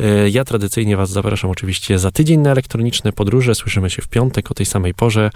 E, 0.00 0.28
ja 0.28 0.44
tradycyjnie 0.44 0.96
Was 0.96 1.10
zapraszam 1.10 1.50
oczywiście 1.50 1.98
za 1.98 2.10
tydzień 2.10 2.40
na 2.40 2.53
elektroniczne 2.54 3.12
podróże. 3.12 3.54
Słyszymy 3.54 3.90
się 3.90 4.02
w 4.02 4.08
piątek 4.08 4.50
o 4.50 4.54
tej 4.54 4.66
samej 4.66 4.94
porze. 4.94 5.30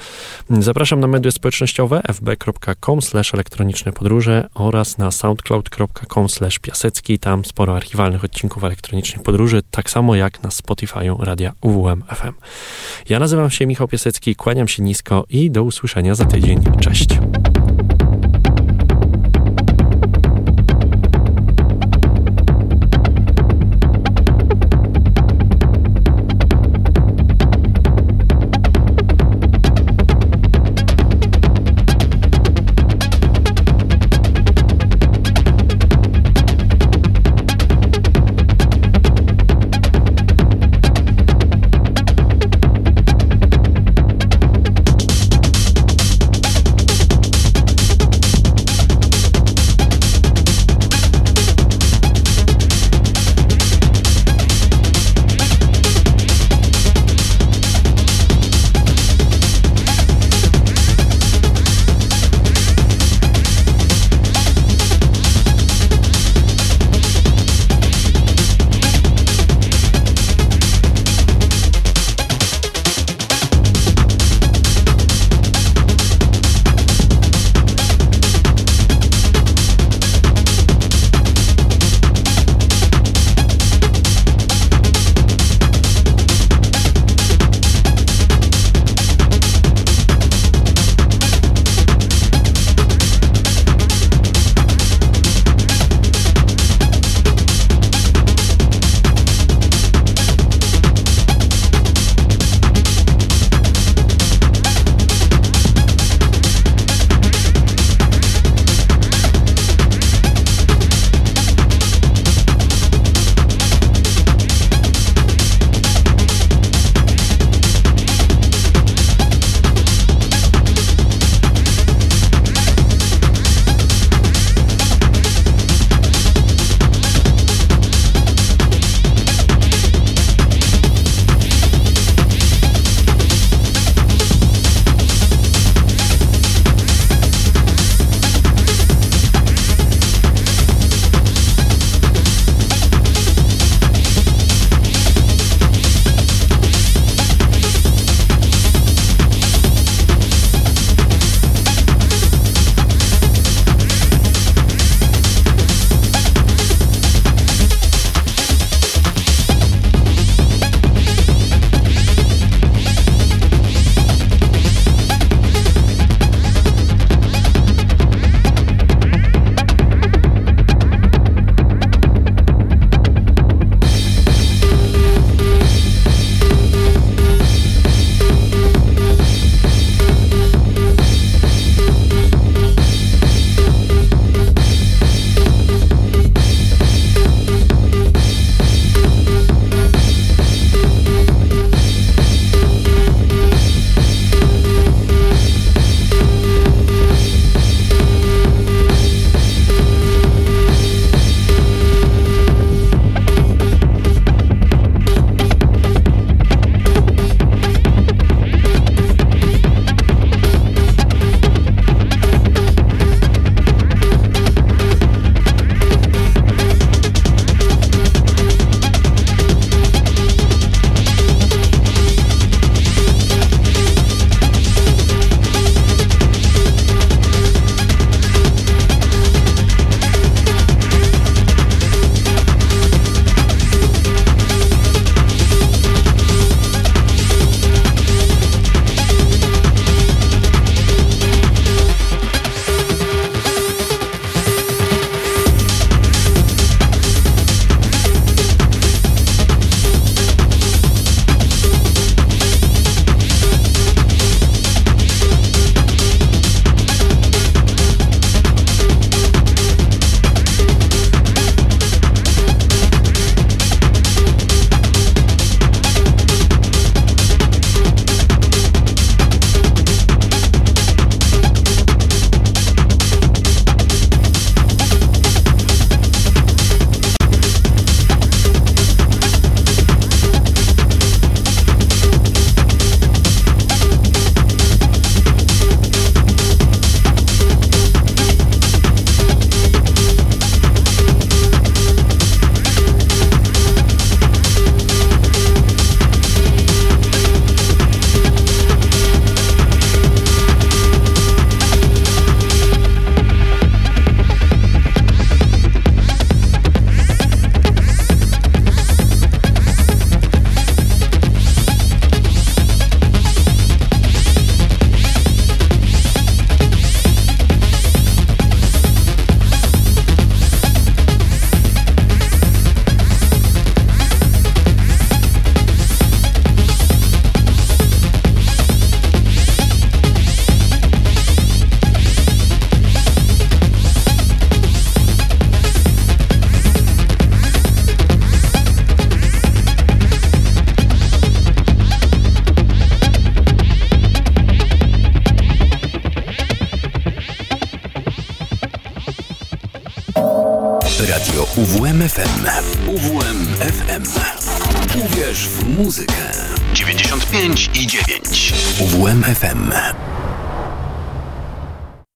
Zapraszam 0.50 1.00
na 1.00 1.06
media 1.06 1.30
społecznościowe 1.30 2.02
fb.com 2.02 3.00
elektroniczne 3.34 3.92
podróże 3.92 4.48
oraz 4.54 4.98
na 4.98 5.10
soundcloud.com 5.10 6.26
piasecki. 6.62 7.18
Tam 7.18 7.44
sporo 7.44 7.76
archiwalnych 7.76 8.24
odcinków 8.24 8.64
elektronicznych 8.64 9.22
podróży, 9.22 9.62
tak 9.70 9.90
samo 9.90 10.14
jak 10.14 10.42
na 10.42 10.48
Spotify'u 10.48 11.24
radia 11.24 11.52
UWM 11.60 12.02
FM. 12.14 12.32
Ja 13.08 13.18
nazywam 13.18 13.50
się 13.50 13.66
Michał 13.66 13.88
Piasecki, 13.88 14.36
kłaniam 14.36 14.68
się 14.68 14.82
nisko 14.82 15.26
i 15.30 15.50
do 15.50 15.62
usłyszenia 15.62 16.14
za 16.14 16.24
tydzień. 16.24 16.64
Cześć. 16.80 17.08